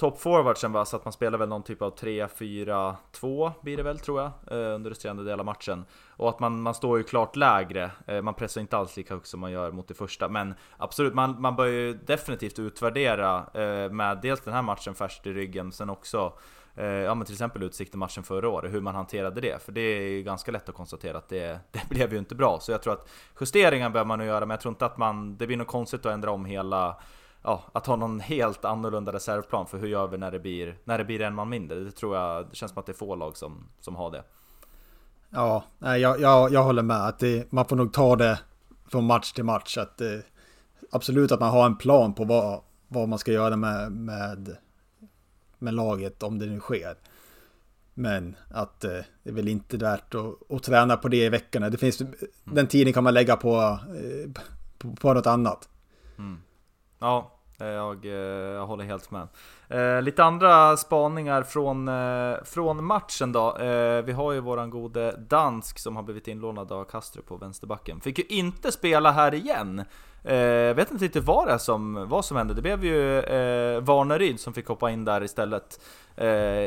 [0.00, 4.20] toppforwardsen va, så att man spelar väl någon typ av 3-4-2 blir det väl tror
[4.20, 5.84] jag, eh, under resterande del av matchen.
[6.08, 9.26] Och att man, man står ju klart lägre, eh, man pressar inte alls lika högt
[9.26, 10.28] som man gör mot det första.
[10.28, 15.26] Men absolut, man, man bör ju definitivt utvärdera eh, med dels den här matchen färskt
[15.26, 16.32] i ryggen, sen också
[16.74, 19.62] ja men till exempel Utsikten-matchen förra året, hur man hanterade det.
[19.62, 22.58] För det är ju ganska lätt att konstatera att det, det blev ju inte bra.
[22.60, 23.08] Så jag tror att
[23.40, 26.06] justeringar behöver man nog göra, men jag tror inte att man, det blir nog konstigt
[26.06, 26.96] att ändra om hela
[27.42, 30.98] ja, att ha någon helt annorlunda reservplan för hur gör vi när det blir, när
[30.98, 31.80] det blir en man mindre.
[31.80, 34.22] Det tror jag, det känns som att det är få lag som, som har det.
[35.30, 37.06] Ja, jag, jag, jag håller med.
[37.06, 38.40] Att det, man får nog ta det
[38.88, 39.78] från match till match.
[39.78, 40.22] Att det,
[40.90, 44.56] absolut att man har en plan på vad, vad man ska göra med, med,
[45.58, 46.94] med laget om det nu sker.
[47.94, 48.90] Men att eh,
[49.22, 51.70] det är väl inte värt att, att träna på det i veckorna.
[51.70, 52.14] Det finns, mm.
[52.44, 54.42] Den tiden kan man lägga på, eh,
[54.78, 55.68] på, på något annat.
[56.18, 56.38] Mm.
[57.00, 57.30] Ja,
[57.60, 59.28] eh, jag, eh, jag håller helt med.
[59.68, 63.56] Eh, lite andra spaningar från, eh, från matchen då.
[63.56, 68.00] Eh, vi har ju våran gode dansk som har blivit inlånad av Kastrup på vänsterbacken.
[68.00, 69.84] Fick ju inte spela här igen.
[70.22, 72.54] Jag vet inte riktigt vad det är som, vad som hände.
[72.54, 75.80] Det blev ju eh, Varneryd som fick hoppa in där istället.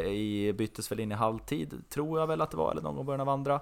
[0.06, 3.06] i, byttes väl in i halvtid, tror jag väl att det var, eller någon gång
[3.06, 3.60] början av andra.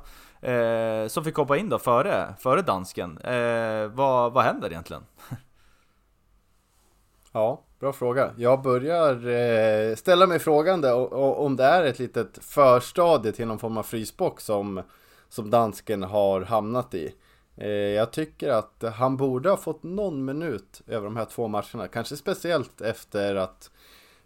[1.09, 3.19] som fick hoppa in då före, före dansken.
[3.93, 5.03] vad, vad händer egentligen?
[7.32, 8.32] Ja, bra fråga.
[8.38, 13.77] Jag börjar eh, ställa mig frågande om det är ett litet förstadie till någon form
[13.77, 14.82] av frysbox som,
[15.29, 17.15] som dansken har hamnat i.
[17.57, 21.88] Eh, jag tycker att han borde ha fått någon minut över de här två matcherna.
[21.88, 23.71] Kanske speciellt efter att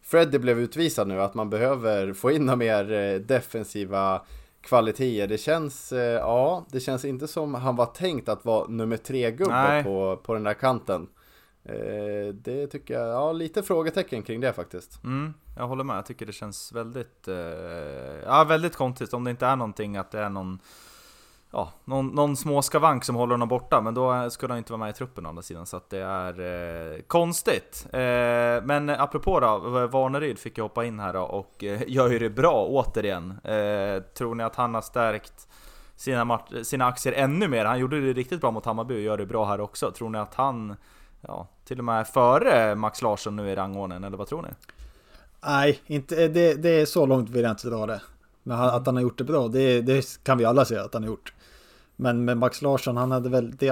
[0.02, 4.22] Freddy blev utvisad nu, att man behöver få in några mer eh, defensiva
[4.62, 5.28] kvaliteter.
[5.28, 9.32] Det känns, eh, ja, det känns inte som han var tänkt att vara nummer tre
[9.32, 11.08] gubbe på, på den där kanten.
[11.66, 15.04] Eh, det tycker jag, ja lite frågetecken kring det faktiskt.
[15.04, 17.36] Mm, jag håller med, jag tycker det känns väldigt, eh,
[18.26, 20.60] ja väldigt konstigt om det inte är någonting att det är någon,
[21.52, 24.90] ja, någon, någon småskavank som håller honom borta, men då skulle han inte vara med
[24.90, 26.40] i truppen å andra sidan, så att det är
[26.94, 27.88] eh, konstigt.
[27.94, 29.58] Eh, men apropå då,
[29.88, 33.32] Varneryd fick ju hoppa in här då och eh, gör ju det bra återigen.
[33.44, 35.48] Eh, tror ni att han har stärkt
[35.96, 37.66] sina, sina aktier ännu mer?
[37.66, 39.92] Han gjorde det riktigt bra mot Hammarby och gör det bra här också.
[39.92, 40.76] Tror ni att han
[41.28, 44.50] ja, till och med före Max Larsson nu i rangordningen, eller vad tror ni?
[45.46, 48.02] Nej, inte, det, det är så långt vill jag inte dra det.
[48.44, 51.04] Men att han har gjort det bra, det, det kan vi alla säga att han
[51.04, 51.34] har gjort.
[51.96, 53.70] Men med Max Larsson, han hade väl det,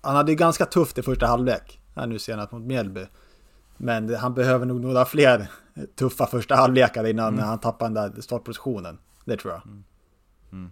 [0.00, 3.06] han hade ju ganska tufft i första halvlek, här nu senast mot Mjällby.
[3.76, 5.50] Men han behöver nog några fler
[5.94, 7.44] tuffa första halvlekar innan mm.
[7.44, 8.98] han tappar den där startpositionen.
[9.24, 9.62] Det tror jag.
[9.64, 9.84] Mm.
[10.52, 10.70] Mm.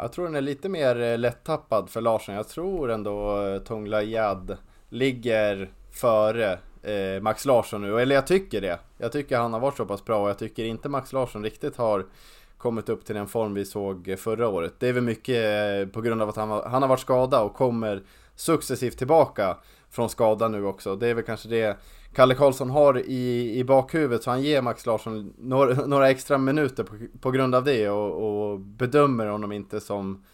[0.00, 2.34] Jag tror den är lite mer eh, lättappad för Larsson.
[2.34, 4.56] Jag tror ändå eh, Tongla Jad
[4.90, 8.00] ligger före eh, Max Larsson nu.
[8.00, 8.78] Eller jag tycker det.
[8.98, 11.76] Jag tycker han har varit så pass bra och jag tycker inte Max Larsson riktigt
[11.76, 12.06] har
[12.58, 14.74] kommit upp till den form vi såg förra året.
[14.78, 17.42] Det är väl mycket eh, på grund av att han, var, han har varit skadad
[17.42, 18.02] och kommer
[18.34, 19.56] successivt tillbaka
[19.90, 20.96] från skada nu också.
[20.96, 21.76] Det är väl kanske det
[22.14, 26.84] Kalle Karlsson har i, i bakhuvudet så han ger Max Larsson några, några extra minuter
[26.84, 30.24] på, på grund av det och, och bedömer honom inte som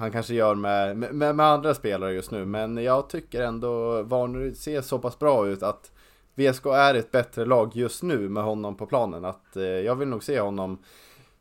[0.00, 2.44] han kanske gör med, med, med, andra spelare just nu.
[2.44, 5.90] Men jag tycker ändå Varneryd ser så pass bra ut att
[6.34, 9.24] VSK är ett bättre lag just nu med honom på planen.
[9.24, 10.78] Att eh, jag vill nog se honom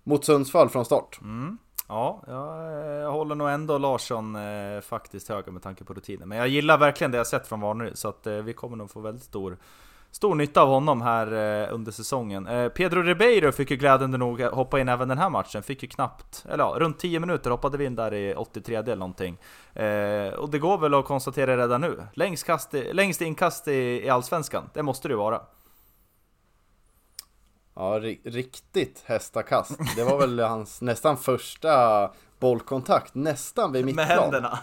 [0.04, 1.20] mot Sundsvall från start.
[1.22, 1.58] Mm.
[1.88, 6.30] Ja, jag, eh, jag, håller nog ändå Larsson eh, faktiskt högre med tanke på rutinen.
[6.30, 8.92] Men jag gillar verkligen det jag sett från Varneryd så att eh, vi kommer nog
[8.92, 9.58] få väldigt stor
[10.12, 12.48] stor nytta av honom här eh, under säsongen.
[12.48, 15.90] Eh, Pedro Ribeiro fick ju glädjande nog hoppa in även den här matchen, fick ju
[15.90, 19.38] knappt, eller ja, runt 10 minuter hoppade vi in där i 83 eller någonting.
[19.74, 24.06] Eh, och det går väl att konstatera redan nu, längst, kast i, längst inkast i,
[24.06, 25.42] i Allsvenskan, det måste det ju vara.
[27.76, 29.96] Ja, riktigt hästakast.
[29.96, 34.08] Det var väl hans nästan första bollkontakt, nästan vid mittplan.
[34.08, 34.60] Med händerna.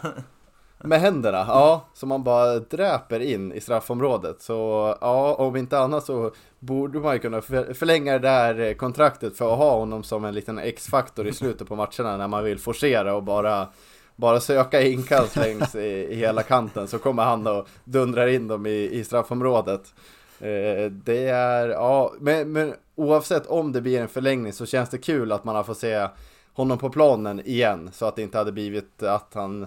[0.86, 1.84] Med händerna, ja.
[1.94, 4.42] Som man bara dräper in i straffområdet.
[4.42, 4.54] Så
[5.00, 9.58] ja, om inte annat så borde man ju kunna förlänga det där kontraktet för att
[9.58, 13.22] ha honom som en liten X-faktor i slutet på matcherna när man vill forcera och
[13.22, 13.68] bara
[14.16, 18.66] bara söka inkast längs i, i hela kanten så kommer han och dundrar in dem
[18.66, 19.94] i, i straffområdet.
[20.40, 24.98] Eh, det är, ja, men, men oavsett om det blir en förlängning så känns det
[24.98, 26.08] kul att man har fått se
[26.52, 29.66] honom på planen igen så att det inte hade blivit att han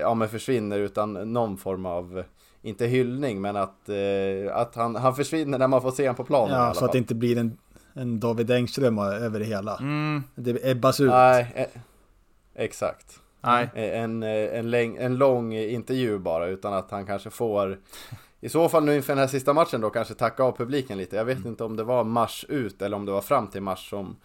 [0.00, 2.24] ja, men försvinner utan någon form av
[2.62, 6.24] inte hyllning men att, eh, att han, han försvinner när man får se honom på
[6.24, 6.86] planen Ja, så fall.
[6.86, 7.58] att det inte blir en,
[7.92, 9.76] en David Engström över det hela.
[9.76, 10.22] Mm.
[10.34, 11.10] Det ebbas ut.
[11.10, 11.66] Nej, eh,
[12.54, 13.20] exakt.
[13.40, 13.70] Nej.
[13.74, 17.78] En, en, en, läng, en lång intervju bara utan att han kanske får
[18.40, 21.16] i så fall nu inför den här sista matchen då kanske tacka av publiken lite.
[21.16, 23.90] Jag vet inte om det var mars ut eller om det var fram till mars
[23.90, 24.16] som,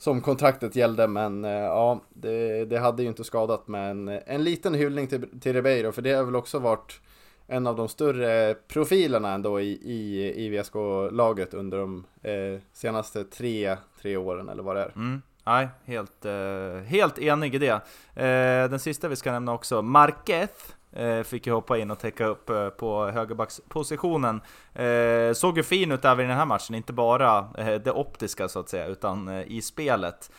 [0.00, 1.06] som kontraktet gällde.
[1.08, 5.06] Men eh, ja, det, det hade ju inte skadat med en, eh, en liten hyllning
[5.06, 5.92] till, till Ribeiro.
[5.92, 7.00] För det har väl också varit
[7.46, 13.76] en av de större profilerna ändå i, i, i VSK-laget under de eh, senaste tre,
[14.02, 14.92] tre åren eller vad det är.
[14.96, 15.22] Mm.
[15.46, 17.80] Nej, helt, eh, helt enig i det.
[18.22, 22.26] Eh, den sista vi ska nämna också, Marquez Eh, fick ju hoppa in och täcka
[22.26, 24.40] upp eh, på högerbackspositionen.
[24.74, 27.42] Eh, såg ju fin ut även i den här matchen, inte bara
[27.84, 30.30] det optiska så att säga, utan i spelet.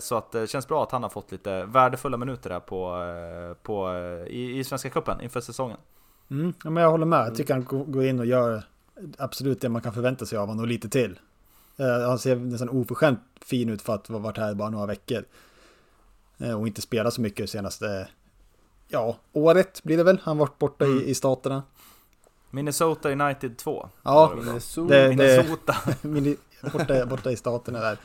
[0.00, 2.98] så att det känns bra att han har fått lite värdefulla minuter här på,
[3.62, 3.94] på,
[4.26, 5.78] i, i Svenska Cupen inför säsongen.
[6.30, 7.26] Mm, men jag håller med.
[7.26, 8.62] Jag tycker han går in och gör
[9.18, 11.18] absolut det man kan förvänta sig av honom och lite till.
[12.06, 15.24] Han ser nästan oförskämt fin ut för att ha varit här bara några veckor.
[16.58, 18.08] Och inte spelat så mycket senaste,
[18.92, 20.20] ja, året blir det väl.
[20.22, 20.98] Han varit borta mm.
[20.98, 21.62] i, i staterna.
[22.50, 23.88] Minnesota United 2.
[24.02, 24.94] Ja, Minnesota.
[24.94, 25.76] Det, Minnesota.
[26.72, 27.98] borta, borta i staterna där.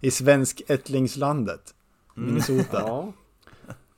[0.00, 1.74] I svensk ättlingslandet.
[2.16, 2.28] Mm.
[2.28, 2.82] Minnesota.
[2.86, 3.12] Ja.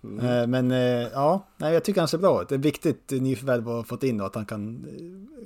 [0.05, 0.51] Mm.
[0.51, 0.71] Men
[1.13, 2.49] ja, nej, jag tycker han ser bra ut.
[2.49, 4.87] Det är viktigt nyförvärv att ha fått in och att han kan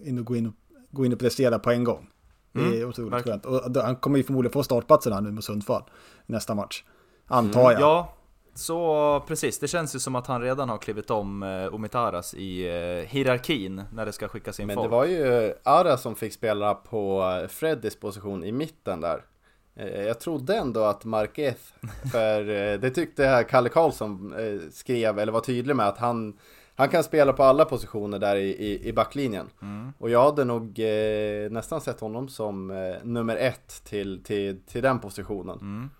[0.04, 0.54] in och gå, in och,
[0.90, 2.08] gå in och prestera på en gång.
[2.52, 3.46] Det är mm, otroligt skönt.
[3.46, 5.82] Och han kommer ju förmodligen få startplatsen här nu med Sundfall
[6.26, 6.84] nästa match.
[7.26, 7.80] Antar mm, jag.
[7.80, 8.14] Ja,
[8.60, 9.58] så precis.
[9.58, 13.82] Det känns ju som att han redan har klivit om eh, Omitaras i eh, hierarkin
[13.92, 14.84] när det ska skickas in Men folk.
[14.84, 19.24] det var ju Ara som fick spela på Freddys position i mitten där.
[19.76, 21.74] Eh, jag trodde ändå att Marquez,
[22.12, 26.38] för eh, det tyckte Kalle Karlsson eh, skrev, eller var tydlig med att han
[26.80, 29.46] han kan spela på alla positioner där i, i, i backlinjen.
[29.62, 29.92] Mm.
[29.98, 34.82] Och jag hade nog eh, nästan sett honom som eh, nummer ett till, till, till
[34.82, 35.58] den positionen.
[35.58, 35.90] Mm.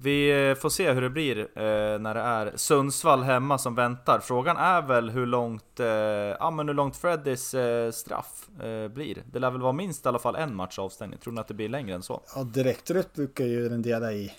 [0.00, 4.20] Vi får se hur det blir eh, när det är Sundsvall hemma som väntar.
[4.20, 9.22] Frågan är väl hur långt, eh, ja, men hur långt Freddys eh, straff eh, blir.
[9.32, 11.18] Det lär väl vara minst i alla fall en match avstängning.
[11.18, 12.20] Tror ni att det blir längre än så?
[12.34, 14.32] Ja, direktrött brukar ju rendera i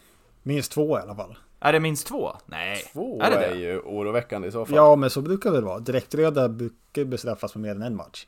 [0.43, 1.37] minst två i alla fall.
[1.59, 2.31] Är det minst två?
[2.45, 2.89] Nej.
[2.93, 4.75] Två är, det är ju oroväckande i så fall.
[4.75, 5.79] Ja, men så brukar det väl vara.
[5.79, 8.27] Direktröda brukar bestraffas med mer än en match.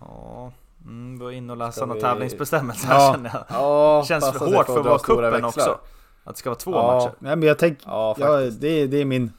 [0.00, 0.52] Ja,
[0.84, 2.00] mm, gå in och läsa några vi...
[2.00, 3.12] tävlingsbestämmelser ja.
[3.14, 3.44] känner jag.
[3.48, 5.78] Ja, Känns för hårt för att vara kuppen också.
[6.30, 6.94] Att det ska vara två ja.
[6.94, 7.14] matcher.
[7.18, 9.32] Nej, men jag tänker, ja, ja, det, det är min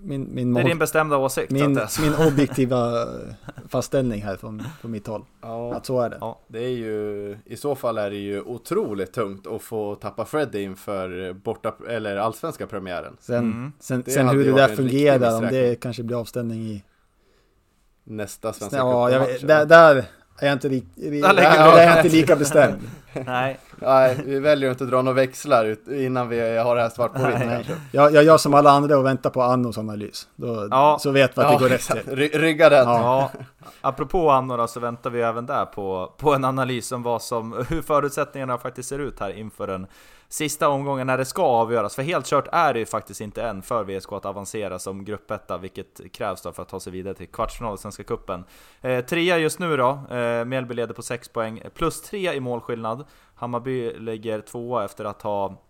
[0.00, 1.50] min, min det är din bestämda åsikt?
[1.50, 3.06] Min, min objektiva
[3.68, 5.24] fastställning här från, från mitt håll.
[5.40, 6.18] Ja, att så är det.
[6.20, 10.24] Ja, det är ju, i så fall är det ju otroligt tungt att få tappa
[10.24, 13.16] Freddy inför borta, eller allsvenska premiären.
[13.20, 13.72] Sen, mm.
[13.80, 16.84] sen, sen hur det där fungerar, om det kanske blir avställning i
[18.04, 20.04] nästa svenska ja, jag, där, där
[20.38, 22.78] är jag inte, li, där, där är jag inte lika bestämd.
[23.26, 23.58] Nej.
[23.80, 27.26] Nej, vi väljer att inte dra några växlar innan vi har det här svart på
[27.26, 27.76] vitt.
[27.92, 30.28] Jag, jag gör som alla andra och väntar på Annos analys.
[30.36, 30.98] Då, ja.
[31.00, 32.30] Så vet vi att det går rätt till.
[32.40, 32.88] Rygga den.
[32.88, 33.30] Ja.
[33.80, 37.82] Apropå Anno så väntar vi även där på, på en analys om vad som, hur
[37.82, 39.86] förutsättningarna faktiskt ser ut här inför den
[40.28, 41.94] sista omgången när det ska avgöras.
[41.94, 45.58] För helt kört är det ju faktiskt inte än för VSK att avancera som gruppetta,
[45.58, 48.44] vilket krävs då för att ta sig vidare till kvartsfinal i Svenska Cupen.
[48.80, 53.04] Eh, trea just nu då, eh, Mjällby leder på 6 poäng, plus 3 i målskillnad.
[53.34, 55.64] Hammarby ligger tvåa efter att ha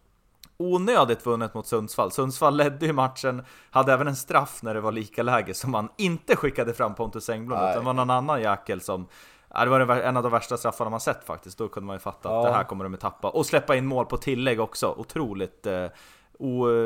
[0.57, 2.11] onödigt vunnit mot Sundsvall.
[2.11, 5.89] Sundsvall ledde ju matchen, hade även en straff när det var lika läge som man
[5.97, 9.09] inte skickade fram Pontus Engblom, utan det var någon annan jäkel som
[9.55, 11.59] Ja, det var en av de värsta straffarna man sett faktiskt.
[11.59, 12.39] Då kunde man ju fatta ja.
[12.39, 13.31] att det här kommer de att tappa.
[13.31, 14.95] Och släppa in mål på tillägg också.
[14.99, 15.87] Otroligt eh,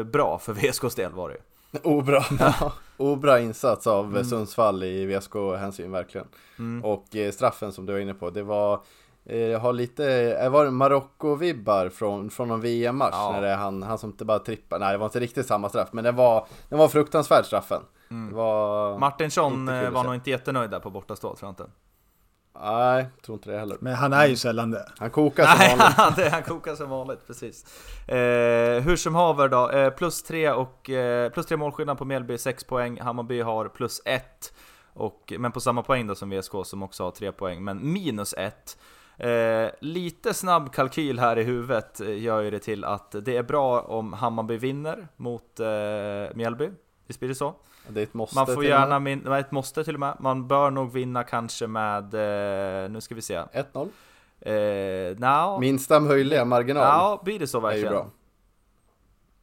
[0.04, 1.36] bra för VSKs del var det
[1.82, 2.24] Obra,
[2.96, 4.24] obra insats av mm.
[4.24, 6.26] Sundsvall i VSK-hänsyn verkligen.
[6.58, 6.84] Mm.
[6.84, 8.80] Och eh, straffen som du var inne på, det var
[9.24, 10.04] jag har lite,
[10.42, 13.32] det var Marocko-vibbar från, från någon VM-match ja.
[13.32, 15.68] när det är han, han som inte bara trippar, nej det var inte riktigt samma
[15.68, 17.82] straff men det var, det var fruktansvärd straffen.
[18.10, 18.34] Mm.
[18.34, 21.72] Var Martinsson var nog inte jättenöjd där på bortastå tror jag inte.
[22.60, 23.76] Nej, tror inte det heller.
[23.80, 24.88] Men han är ju sällan det.
[24.98, 26.32] Han kokar som Nej, vanligt.
[26.32, 27.64] han, kokar som vanligt, precis.
[28.08, 32.38] Eh, hur som haver då, eh, plus tre och eh, plus tre målskillnad på Mjällby,
[32.38, 33.00] 6 poäng.
[33.00, 34.52] Hammarby har plus 1.
[35.38, 38.76] men på samma poäng då som VSK som också har 3 poäng, men minus 1.
[39.16, 43.80] Eh, lite snabb kalkyl här i huvudet gör ju det till att det är bra
[43.80, 46.70] om Hammarby vinner mot eh, Mjällby.
[47.06, 47.54] Visst blir det så?
[47.88, 50.16] Det är ett måste Man får gärna min, ett måste till och med.
[50.20, 52.14] Man bör nog vinna kanske med,
[52.84, 53.42] eh, nu ska vi se.
[53.52, 53.88] 1-0?
[54.40, 55.60] Eh, no.
[55.60, 56.82] Minsta möjliga marginal.
[56.82, 57.92] Ja, blir det så verkligen?
[57.92, 58.04] Det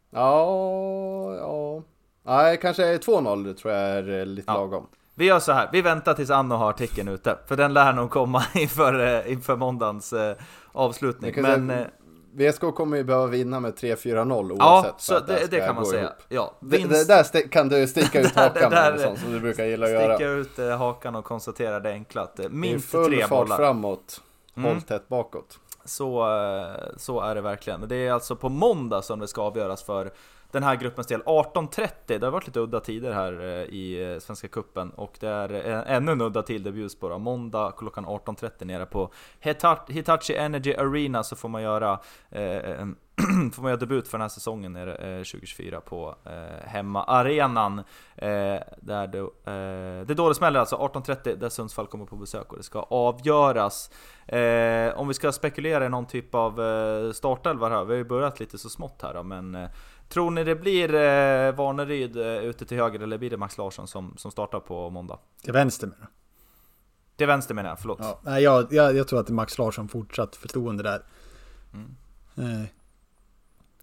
[0.10, 1.84] Ja, ja.
[2.24, 4.54] Nej, kanske 2-0 tror jag är lite ja.
[4.54, 4.88] lagom.
[5.16, 8.10] Vi gör så här, vi väntar tills Anno har artikeln ute, för den lär nog
[8.10, 10.36] komma inför, eh, inför måndagens eh,
[10.72, 11.34] avslutning.
[11.42, 11.88] Men, säga,
[12.34, 14.60] VSK kommer ju behöva vinna med 3-4-0 oavsett.
[14.60, 16.02] Ja, så det, det kan man säga.
[16.02, 16.14] ihop.
[16.30, 19.20] Ja, Det, vinst, det där st- kan du sticka ut Det hakan där- med, sånt
[19.20, 20.16] som du brukar gilla att göra.
[20.16, 23.22] sticka ut eh, hakan och konstatera det enkla att eh, Det är minst full tre
[23.22, 23.58] fart bollar.
[23.58, 24.22] framåt,
[24.58, 24.72] Mm.
[24.72, 25.60] håll tätt bakåt.
[25.86, 27.88] Så, eh, så är det verkligen.
[27.88, 30.12] Det är alltså på måndag som det ska avgöras för
[30.52, 31.22] den här gruppens del.
[31.22, 35.28] 18.30, det har varit lite udda tider här eh, i eh, Svenska Kuppen och det
[35.28, 37.10] är eh, ännu en udda tid det bjuds på.
[37.10, 37.18] Då.
[37.18, 39.12] Måndag klockan 18.30 nere på
[39.88, 42.86] Hitachi Energy Arena så får man göra eh,
[43.54, 47.80] får man göra debut för den här säsongen nere, eh, 2024 på eh, hemmaarenan.
[48.16, 52.16] Eh, där det, eh, det är då det smäller alltså, 18.30 där Sundsvall kommer på
[52.16, 53.92] besök och det ska avgöras.
[54.96, 58.40] Om vi ska spekulera i någon typ av eh, startelva här, vi har ju börjat
[58.40, 59.68] lite så smått här då, men
[60.10, 63.88] Tror ni det blir eh, Warneryd eh, ute till höger eller blir det Max Larsson
[63.88, 65.20] som, som startar på måndag?
[65.44, 65.98] Till vänster med
[67.18, 68.00] Till vänster menar jag, förlåt.
[68.02, 71.04] Ja, nej, jag, jag, jag tror att det är Max Larsson fortsatt förtroende där.
[71.74, 71.96] Mm.
[72.38, 72.66] Eh,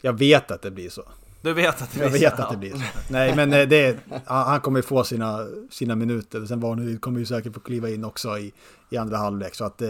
[0.00, 1.02] jag vet att det blir så.
[1.42, 2.82] Du vet att det Jag blir vet så, att det blir så.
[3.10, 6.46] Nej, men eh, det, han han kommer ju få sina, sina minuter.
[6.46, 8.52] Sen Warneryd kommer ju säkert få kliva in också i,
[8.90, 9.54] i andra halvlek.
[9.54, 9.88] Så att eh,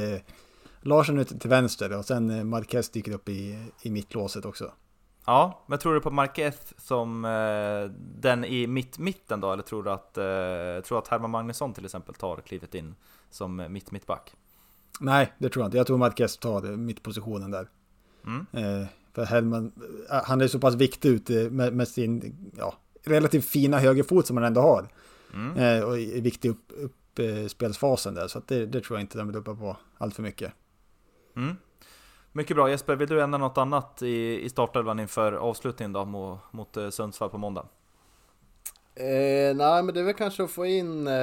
[0.80, 4.72] Larsson ute till vänster och sen eh, Marquez dyker upp i, i mittlåset också.
[5.27, 9.53] Ja, men tror du på Marquez som eh, den i mitt mitten då?
[9.53, 12.95] Eller tror du att, eh, tror att Herman Magnusson till exempel tar klivet in
[13.31, 14.33] som eh, mitt mittback?
[15.01, 15.77] Nej, det tror jag inte.
[15.77, 17.68] Jag tror Marquez tar mittpositionen där.
[18.27, 18.47] Mm.
[18.53, 19.72] Eh, för Hellman,
[20.11, 22.74] eh, han är så pass viktig ute med, med sin ja,
[23.05, 24.89] relativt fina högerfot som han ändå har.
[25.35, 25.57] Mm.
[25.57, 28.29] Eh, och är viktig upp, upp eh, spelsfasen där.
[28.29, 30.53] Så det, det tror jag inte de vill uppa på allt för mycket.
[31.37, 31.57] Mm.
[32.37, 36.39] Mycket bra Jesper, vill du ändra något annat i, i startelvan inför avslutningen då mot,
[36.51, 37.66] mot eh, Sundsvall på måndag?
[38.95, 41.14] Eh, nej, men det är väl kanske att få in eh,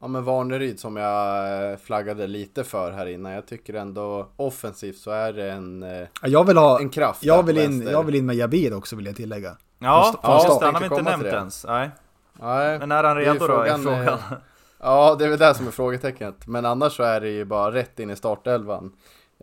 [0.00, 3.32] ja, men Warneryd som jag eh, flaggade lite för här innan.
[3.32, 5.90] Jag tycker ändå offensivt så är det en, eh,
[6.22, 6.80] Ja, Jag vill ha...
[6.80, 7.24] en kraft.
[7.24, 7.92] Jag vill, in, vänster.
[7.92, 9.56] jag vill in med Jabir också vill jag tillägga.
[9.78, 10.48] Ja, Från ja start.
[10.48, 11.66] just det, han har vi inte nämnt ens.
[11.66, 11.90] Nej.
[12.32, 14.08] Nej, Men är han det är redo då är frågan, frågan.
[14.08, 14.18] eh,
[14.80, 16.46] Ja, det är väl det som är frågetecknet.
[16.46, 18.90] Men annars så är det ju bara rätt in i startelvan eh,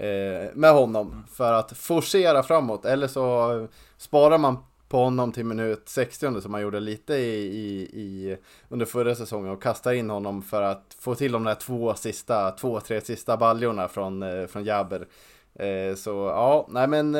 [0.02, 2.86] Eh, med honom för att forcera framåt.
[2.86, 7.82] Eller så sparar man på honom till minut 60 som man gjorde lite i, i,
[8.02, 8.38] i
[8.70, 12.52] under förra säsongen och kastar in honom för att få till de där två sista,
[12.52, 15.08] två, tre sista baljorna från, eh, från Jaber.
[15.56, 17.16] Eh, så ja, nej men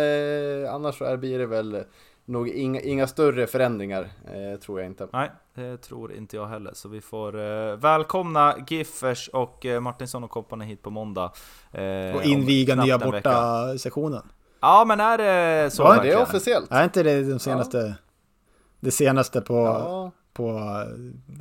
[0.70, 1.84] annars så blir det väl
[2.26, 4.10] nog inga, inga större förändringar,
[4.58, 5.08] tror jag inte.
[5.14, 6.72] Nej, det tror inte jag heller.
[6.74, 11.32] Så vi får eh, välkomna Giffers och eh, Martinsson och kompani hit på måndag.
[11.72, 14.24] Eh, Och inviga nya borta-sektionen.
[14.60, 16.72] Ja, men är det så Ja, det är officiellt.
[16.72, 17.96] Är inte det de senaste...
[18.80, 19.54] Det senaste på...
[19.56, 20.50] Ja, På...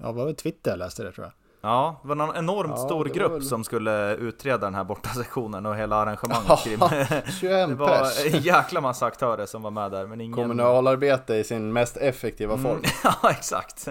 [0.02, 0.34] Ja, vad var det?
[0.34, 1.32] Twitter jag läste det tror jag.
[1.62, 5.08] Ja, det var någon enormt Ja, stor grupp väl- som skulle utreda den här borta
[5.08, 6.78] sektionen och hela arrangemanget kring.
[7.08, 10.34] Det 21 var en jäkla massa aktörer som var med där, men ingen...
[10.36, 12.76] Kommunalarbete i sin mest effektiva form.
[12.76, 12.82] Mm,
[13.22, 13.88] ja, exakt.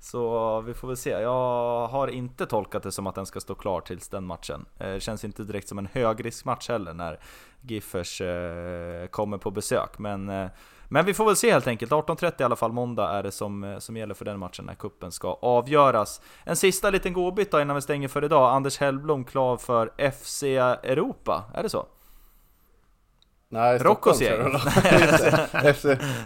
[0.00, 1.10] Så vi får väl se.
[1.10, 4.64] Jag har inte tolkat det som att den ska stå klar tills den matchen.
[4.78, 7.18] Eh, Det känns inte direkt som en högriskmatch heller när
[7.60, 9.98] Giffers eh, kommer på besök.
[9.98, 10.46] Men, eh,
[10.92, 11.92] men vi får väl se helt enkelt.
[11.92, 14.74] 18.30 i alla fall måndag är det som, eh, som gäller för den matchen när
[14.74, 16.20] kuppen ska avgöras.
[16.44, 18.54] En sista liten godbit då innan vi stänger för idag.
[18.54, 21.86] Anders Hellblom klar för FC Europa, är det så?
[23.48, 24.40] Nej, Roccos gäng.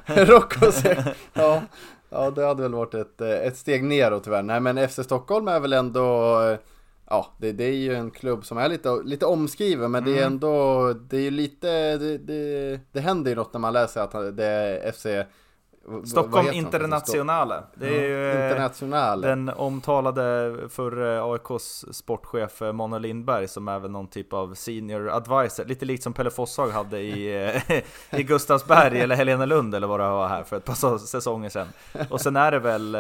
[0.07, 0.97] Roccos gäng.
[1.33, 1.63] Ja,
[2.11, 4.43] ja, det hade väl varit ett, eh, ett steg neråt tyvärr.
[4.43, 6.39] Nej, men FC Stockholm är väl ändå...
[7.15, 10.17] Ja, det, det är ju en klubb som är lite, lite omskriven, men det är
[10.23, 10.33] Mm.
[10.33, 10.93] ändå...
[10.93, 11.99] Det är ju lite...
[11.99, 15.07] Det, det, det händer ju något när man läser att det är FC...
[16.05, 16.53] Stockholm de?
[16.53, 17.63] Internationale.
[17.75, 18.31] Det är ju...
[18.31, 19.21] eh, International.
[19.21, 25.11] Den omtalade förre AIKs sportchef eh, Mona Lindberg som är väl någon typ av senior
[25.11, 27.81] advisor, lite likt som Pelle Fossag hade i, eh,
[28.21, 31.69] i Gustavsberg eller Helenelund eller vad det var här för ett par säsonger sedan.
[32.11, 32.97] Och sen är det väl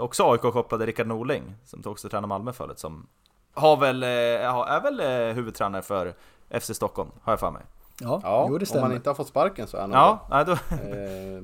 [0.00, 3.06] också AIK-kopplade Rickard Norling som också tränar Malmö förut som
[3.54, 5.00] har väl, är väl
[5.34, 6.14] huvudtränare för
[6.60, 7.62] FC Stockholm, har jag för mig.
[8.00, 8.88] Ja, Ja, jo, det om stämmer.
[8.88, 11.42] man inte har fått sparken så är han Ja, nej, då, Eh,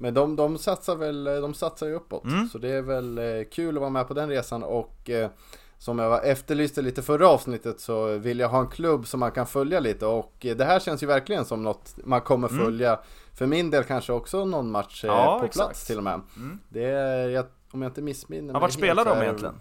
[0.00, 2.24] Men de, de satsar väl, de satsar ju uppåt.
[2.24, 2.48] Mm.
[2.48, 5.30] Så det är väl eh, kul att vara med på den resan och eh,
[5.78, 9.46] som jag efterlyste lite förra avsnittet så vill jag ha en klubb som man kan
[9.46, 12.64] följa lite och eh, det här känns ju verkligen som något man kommer Mm.
[12.64, 13.00] följa.
[13.34, 15.66] För min del kanske också någon match eh, Ja, på exakt.
[15.68, 16.20] plats till och med.
[16.36, 16.58] Mm.
[16.68, 19.54] Det är, jag, om jag inte missminner ja, vart spelar de egentligen?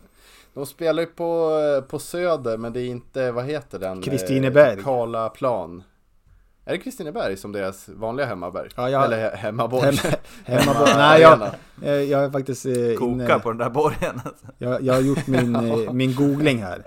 [0.53, 4.01] De spelar ju på, eh, på Söder men det är inte, vad heter den?
[4.01, 4.77] Kristineberg.
[4.79, 5.83] Eh, Karlaplan.
[6.67, 8.69] Är det Kristineberg som deras vanliga hemmaberg?
[8.75, 9.95] Ja, jag- Eller he- hemmaborg?
[9.95, 9.95] Hem,
[10.45, 11.41] hemma på, Hemma- nej, jag,
[11.83, 14.21] eh, jag är faktiskt eh, Koka inne, på den där borgen.
[14.57, 15.55] jag, jag har gjort min,
[15.85, 16.83] eh, min googling här.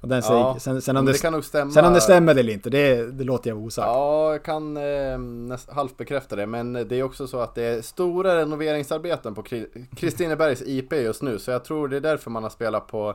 [0.00, 1.70] Och den säger, Ja, sen, sen, om det, det kan nog stämma.
[1.70, 3.86] sen om det stämmer eller inte, det, det låter jag osagt.
[3.86, 6.46] Ja, jag kan eh, näst, halvt bekräfta det.
[6.46, 11.22] Men det är också så att det är stora renoveringsarbeten på Kri- Kristinebergs IP just
[11.22, 11.38] nu.
[11.38, 13.14] Så jag tror det är därför man har spelat på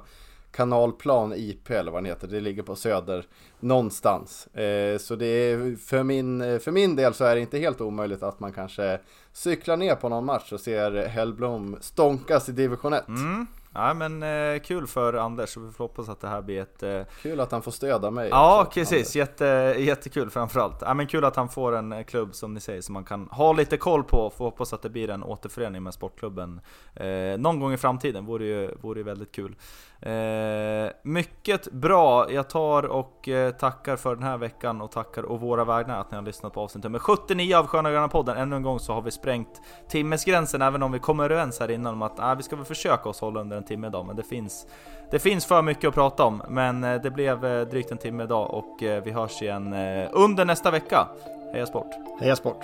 [0.52, 2.28] Kanalplan IP eller vad den heter.
[2.28, 3.26] Det ligger på söder
[3.60, 4.48] någonstans.
[4.48, 8.24] Eh, så det är för min, för min del så är det inte helt omöjligt
[8.24, 9.00] att man kanske
[9.34, 13.08] cyklar ner på någon match och ser Hellblom stånkas i division 1.
[13.08, 13.48] Mm.
[13.74, 16.84] Ja men eh, kul för Anders, så vi får hoppas att det här blir ett...
[16.84, 17.02] Eh...
[17.22, 18.30] Kul att han får stödja mig.
[18.30, 19.16] Ja också, precis, Anders.
[19.16, 20.78] Jätte, jättekul framförallt.
[20.82, 23.28] Ja men kul att han får en eh, klubb som ni säger som man kan
[23.32, 24.32] ha lite koll på.
[24.38, 26.62] Får hoppas att det blir en återförening med sportklubben
[26.96, 29.56] eh, någon gång i framtiden, vore ju, vore ju väldigt kul.
[30.02, 35.40] Eh, mycket bra, jag tar och eh, tackar för den här veckan och tackar och
[35.40, 38.38] våra vägnar att ni har lyssnat på avsnitt nummer 79 av Sköna Gröna podden.
[38.38, 41.94] Ännu en gång så har vi sprängt timmesgränsen även om vi kommer överens här innan
[41.94, 44.24] om att ah, vi ska väl försöka oss hålla under en timme idag men det
[44.24, 44.68] finns
[45.12, 48.24] det finns för mycket att prata om, men eh, det blev eh, drygt en timme
[48.24, 51.08] idag och eh, vi hörs igen eh, under nästa vecka.
[51.54, 51.96] Heja sport!
[52.20, 52.64] Heja sport!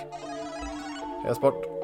[1.24, 1.75] Heja sport!